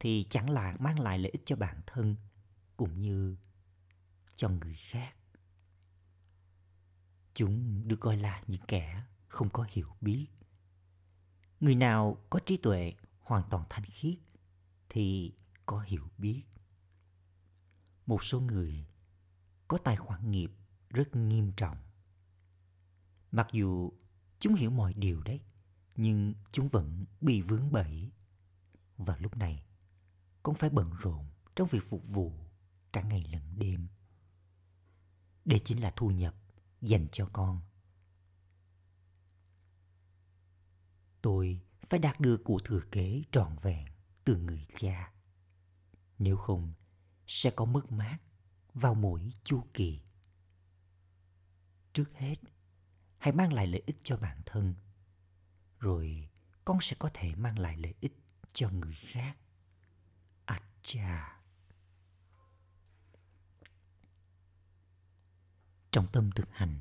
thì 0.00 0.26
chẳng 0.30 0.50
là 0.50 0.76
mang 0.78 1.00
lại 1.00 1.18
lợi 1.18 1.30
ích 1.30 1.42
cho 1.46 1.56
bản 1.56 1.80
thân 1.86 2.16
cũng 2.76 3.00
như 3.00 3.36
cho 4.36 4.48
người 4.48 4.74
khác. 4.74 5.14
Chúng 7.34 7.88
được 7.88 8.00
gọi 8.00 8.16
là 8.16 8.42
những 8.46 8.62
kẻ 8.68 9.04
không 9.28 9.50
có 9.50 9.66
hiểu 9.70 9.96
biết. 10.00 10.26
Người 11.60 11.74
nào 11.74 12.16
có 12.30 12.40
trí 12.46 12.56
tuệ 12.56 12.94
hoàn 13.20 13.42
toàn 13.50 13.64
thanh 13.70 13.84
khiết 13.84 14.18
thì 14.88 15.32
có 15.66 15.80
hiểu 15.80 16.08
biết. 16.18 16.42
Một 18.06 18.24
số 18.24 18.40
người 18.40 18.86
có 19.68 19.78
tài 19.78 19.96
khoản 19.96 20.30
nghiệp 20.30 20.52
rất 20.88 21.16
nghiêm 21.16 21.52
trọng. 21.56 21.76
Mặc 23.32 23.48
dù 23.52 23.92
chúng 24.40 24.54
hiểu 24.54 24.70
mọi 24.70 24.94
điều 24.94 25.22
đấy, 25.22 25.40
nhưng 25.96 26.34
chúng 26.52 26.68
vẫn 26.68 27.04
bị 27.20 27.40
vướng 27.40 27.72
bẫy. 27.72 28.10
Và 28.96 29.16
lúc 29.16 29.36
này, 29.36 29.64
con 30.42 30.54
phải 30.54 30.70
bận 30.70 30.90
rộn 31.00 31.26
trong 31.56 31.68
việc 31.68 31.82
phục 31.88 32.08
vụ 32.08 32.32
cả 32.92 33.02
ngày 33.02 33.24
lẫn 33.32 33.58
đêm. 33.58 33.88
Đây 35.44 35.60
chính 35.64 35.82
là 35.82 35.92
thu 35.96 36.10
nhập 36.10 36.34
dành 36.80 37.06
cho 37.12 37.28
con. 37.32 37.60
Tôi 41.22 41.60
phải 41.88 42.00
đạt 42.00 42.20
được 42.20 42.40
của 42.44 42.58
thừa 42.64 42.80
kế 42.92 43.22
trọn 43.32 43.56
vẹn 43.62 43.86
từ 44.24 44.36
người 44.36 44.66
cha. 44.76 45.12
Nếu 46.18 46.36
không, 46.36 46.72
sẽ 47.26 47.50
có 47.50 47.64
mất 47.64 47.92
mát 47.92 48.18
vào 48.74 48.94
mỗi 48.94 49.32
chu 49.44 49.64
kỳ. 49.74 50.00
Trước 51.92 52.12
hết, 52.14 52.36
hãy 53.18 53.32
mang 53.32 53.52
lại 53.52 53.66
lợi 53.66 53.82
ích 53.86 53.96
cho 54.02 54.16
bản 54.16 54.40
thân, 54.46 54.74
rồi 55.78 56.28
con 56.64 56.78
sẽ 56.80 56.96
có 56.98 57.10
thể 57.14 57.34
mang 57.34 57.58
lại 57.58 57.76
lợi 57.76 57.94
ích 58.00 58.16
cho 58.52 58.70
người 58.70 58.94
khác. 58.94 59.36
À 60.44 60.60
cha. 60.82 61.39
Trong 65.90 66.06
tâm 66.12 66.30
thực 66.30 66.48
hành, 66.52 66.80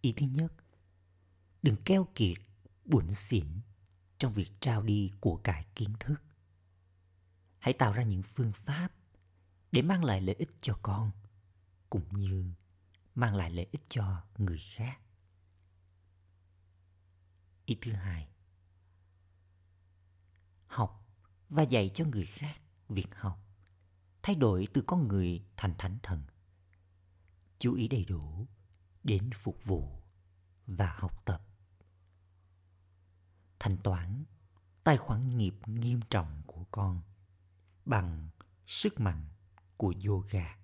ý 0.00 0.12
thứ 0.12 0.26
nhất, 0.26 0.52
đừng 1.62 1.76
keo 1.84 2.08
kiệt, 2.14 2.38
buồn 2.84 3.12
xỉn 3.12 3.46
trong 4.18 4.32
việc 4.32 4.50
trao 4.60 4.82
đi 4.82 5.10
của 5.20 5.36
cải 5.36 5.66
kiến 5.74 5.92
thức. 6.00 6.22
Hãy 7.58 7.74
tạo 7.78 7.92
ra 7.92 8.02
những 8.02 8.22
phương 8.22 8.52
pháp 8.52 8.88
để 9.72 9.82
mang 9.82 10.04
lại 10.04 10.20
lợi 10.20 10.34
ích 10.38 10.50
cho 10.60 10.78
con 10.82 11.10
cũng 11.90 12.20
như 12.20 12.52
mang 13.14 13.36
lại 13.36 13.50
lợi 13.50 13.66
ích 13.72 13.82
cho 13.88 14.22
người 14.38 14.60
khác. 14.74 15.00
Ý 17.64 17.78
thứ 17.80 17.92
hai, 17.92 18.28
học 20.66 21.06
và 21.48 21.62
dạy 21.62 21.90
cho 21.94 22.04
người 22.04 22.26
khác 22.26 22.60
việc 22.88 23.14
học, 23.14 23.38
thay 24.22 24.36
đổi 24.36 24.68
từ 24.72 24.82
con 24.86 25.08
người 25.08 25.44
thành 25.56 25.74
thánh 25.78 25.98
thần. 26.02 26.22
Chú 27.58 27.74
ý 27.74 27.88
đầy 27.88 28.04
đủ 28.04 28.46
đến 29.04 29.30
phục 29.42 29.64
vụ 29.64 30.02
và 30.66 30.94
học 30.96 31.22
tập. 31.24 31.42
Thanh 33.58 33.76
toán 33.76 34.24
tài 34.84 34.96
khoản 34.96 35.36
nghiệp 35.36 35.54
nghiêm 35.66 36.00
trọng 36.10 36.42
của 36.46 36.64
con 36.70 37.02
bằng 37.84 38.28
sức 38.66 39.00
mạnh 39.00 39.28
của 39.76 39.94
yoga. 40.06 40.58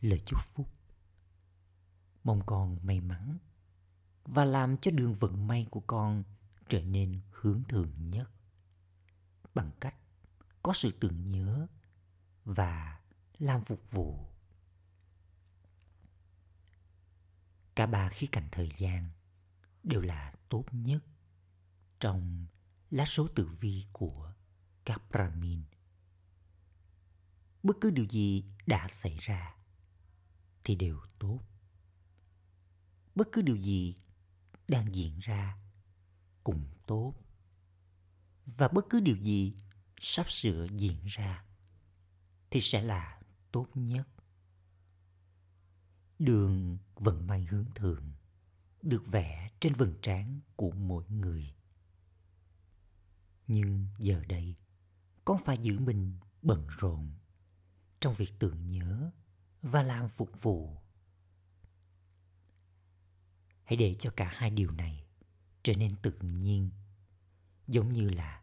Lời 0.00 0.22
chúc 0.26 0.40
phúc 0.54 0.68
Mong 2.24 2.42
con 2.46 2.78
may 2.82 3.00
mắn 3.00 3.38
và 4.24 4.44
làm 4.44 4.76
cho 4.76 4.90
đường 4.90 5.14
vận 5.14 5.46
may 5.46 5.66
của 5.70 5.80
con 5.80 6.24
trở 6.68 6.82
nên 6.82 7.20
hướng 7.30 7.62
thường 7.68 8.10
nhất 8.10 8.30
bằng 9.54 9.70
cách 9.80 9.96
có 10.62 10.72
sự 10.72 10.92
tưởng 11.00 11.30
nhớ 11.30 11.66
và 12.44 13.00
làm 13.38 13.64
phục 13.64 13.90
vụ. 13.90 14.26
Cả 17.74 17.86
ba 17.86 18.08
khía 18.08 18.26
cạnh 18.32 18.48
thời 18.52 18.72
gian 18.78 19.10
đều 19.82 20.00
là 20.00 20.34
tốt 20.48 20.64
nhất 20.72 21.04
trong 22.00 22.46
lá 22.90 23.04
số 23.04 23.28
tử 23.28 23.48
vi 23.60 23.86
của 23.92 24.32
các 24.84 25.02
Brahmin. 25.10 25.62
Bất 27.62 27.76
cứ 27.80 27.90
điều 27.90 28.04
gì 28.04 28.44
đã 28.66 28.88
xảy 28.88 29.16
ra 29.20 29.54
thì 30.64 30.74
đều 30.74 31.00
tốt. 31.18 31.40
Bất 33.14 33.28
cứ 33.32 33.42
điều 33.42 33.56
gì 33.56 33.96
đang 34.68 34.94
diễn 34.94 35.18
ra 35.18 35.58
cũng 36.44 36.64
tốt. 36.86 37.14
Và 38.46 38.68
bất 38.68 38.86
cứ 38.90 39.00
điều 39.00 39.16
gì 39.16 39.56
sắp 40.00 40.30
sửa 40.30 40.66
diễn 40.70 40.96
ra 41.04 41.44
thì 42.50 42.60
sẽ 42.60 42.82
là 42.82 43.20
tốt 43.52 43.66
nhất. 43.74 44.08
Đường 46.18 46.78
vận 46.94 47.26
may 47.26 47.44
hướng 47.44 47.66
thượng 47.74 48.12
được 48.82 49.06
vẽ 49.06 49.50
trên 49.60 49.72
vầng 49.74 49.94
trán 50.02 50.40
của 50.56 50.70
mỗi 50.70 51.04
người. 51.08 51.54
Nhưng 53.46 53.86
giờ 53.98 54.22
đây, 54.28 54.54
con 55.24 55.38
phải 55.44 55.58
giữ 55.62 55.80
mình 55.80 56.14
bận 56.42 56.66
rộn 56.78 57.12
trong 58.00 58.14
việc 58.14 58.32
tưởng 58.38 58.70
nhớ 58.70 59.10
và 59.62 59.82
làm 59.82 60.08
phục 60.08 60.42
vụ. 60.42 60.76
Hãy 63.64 63.76
để 63.76 63.96
cho 63.98 64.10
cả 64.16 64.32
hai 64.34 64.50
điều 64.50 64.70
này 64.70 65.06
trở 65.62 65.72
nên 65.76 65.96
tự 65.96 66.18
nhiên, 66.20 66.70
giống 67.66 67.92
như 67.92 68.08
là 68.08 68.42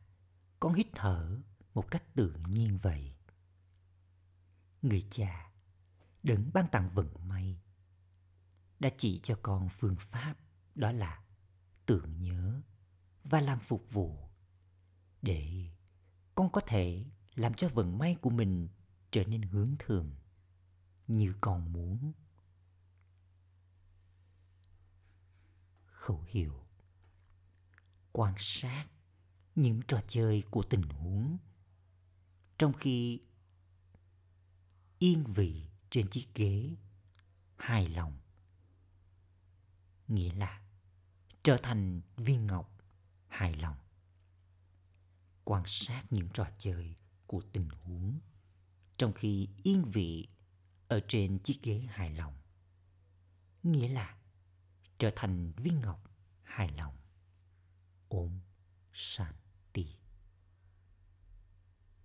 con 0.60 0.74
hít 0.74 0.88
thở 0.96 1.42
một 1.74 1.92
cách 1.92 2.16
tự 2.16 2.34
nhiên 2.48 2.78
vậy. 2.78 3.17
Người 4.82 5.08
cha 5.10 5.52
đấng 6.24 6.50
ban 6.54 6.68
tặng 6.72 6.90
vận 6.94 7.28
may. 7.28 7.62
Đã 8.80 8.90
chỉ 8.98 9.20
cho 9.24 9.40
con 9.42 9.70
phương 9.70 9.96
pháp, 10.00 10.36
đó 10.76 10.92
là 10.92 11.24
tưởng 11.86 12.22
nhớ 12.22 12.62
và 13.24 13.42
làm 13.42 13.60
phục 13.60 13.86
vụ 13.92 14.30
để 15.22 15.70
con 16.36 16.52
có 16.52 16.62
thể 16.62 17.06
làm 17.36 17.54
cho 17.54 17.70
vận 17.70 17.98
may 17.98 18.16
của 18.22 18.30
mình 18.30 18.68
trở 19.12 19.24
nên 19.24 19.42
hướng 19.42 19.76
thường 19.80 20.16
như 21.08 21.36
con 21.42 21.74
muốn. 21.74 22.12
Khẩu 25.86 26.26
hiệu, 26.28 26.66
quan 28.12 28.34
sát 28.38 28.88
những 29.56 29.82
trò 29.88 30.02
chơi 30.08 30.44
của 30.52 30.64
tình 30.64 30.82
huống. 30.82 31.38
Trong 32.58 32.74
khi 32.74 33.20
yên 35.00 35.24
vị 35.24 35.64
trên 35.90 36.08
chiếc 36.08 36.28
ghế. 36.36 36.76
Hài 37.58 37.88
lòng. 37.88 38.20
Nghĩa 40.08 40.34
là 40.34 40.62
trở 41.44 41.58
thành 41.58 42.02
viên 42.18 42.48
ngọc. 42.48 42.74
Hài 43.28 43.54
lòng. 43.54 43.78
Quan 45.44 45.64
sát 45.66 46.04
những 46.10 46.30
trò 46.34 46.48
chơi 46.58 46.96
của 47.28 47.42
tình 47.54 47.70
huống, 47.70 48.20
trong 48.98 49.14
khi 49.14 49.48
yên 49.64 49.84
vị 49.84 50.28
ở 50.88 51.00
trên 51.08 51.38
chiếc 51.40 51.60
ghế 51.64 51.80
hài 51.90 52.10
lòng. 52.10 52.38
Nghĩa 53.64 53.88
là 53.88 54.18
trở 54.98 55.10
thành 55.16 55.52
viên 55.52 55.82
ngọc 55.82 56.04
hài 56.44 56.72
lòng. 56.72 56.98
Ôm 58.10 58.40
shanti 58.94 59.47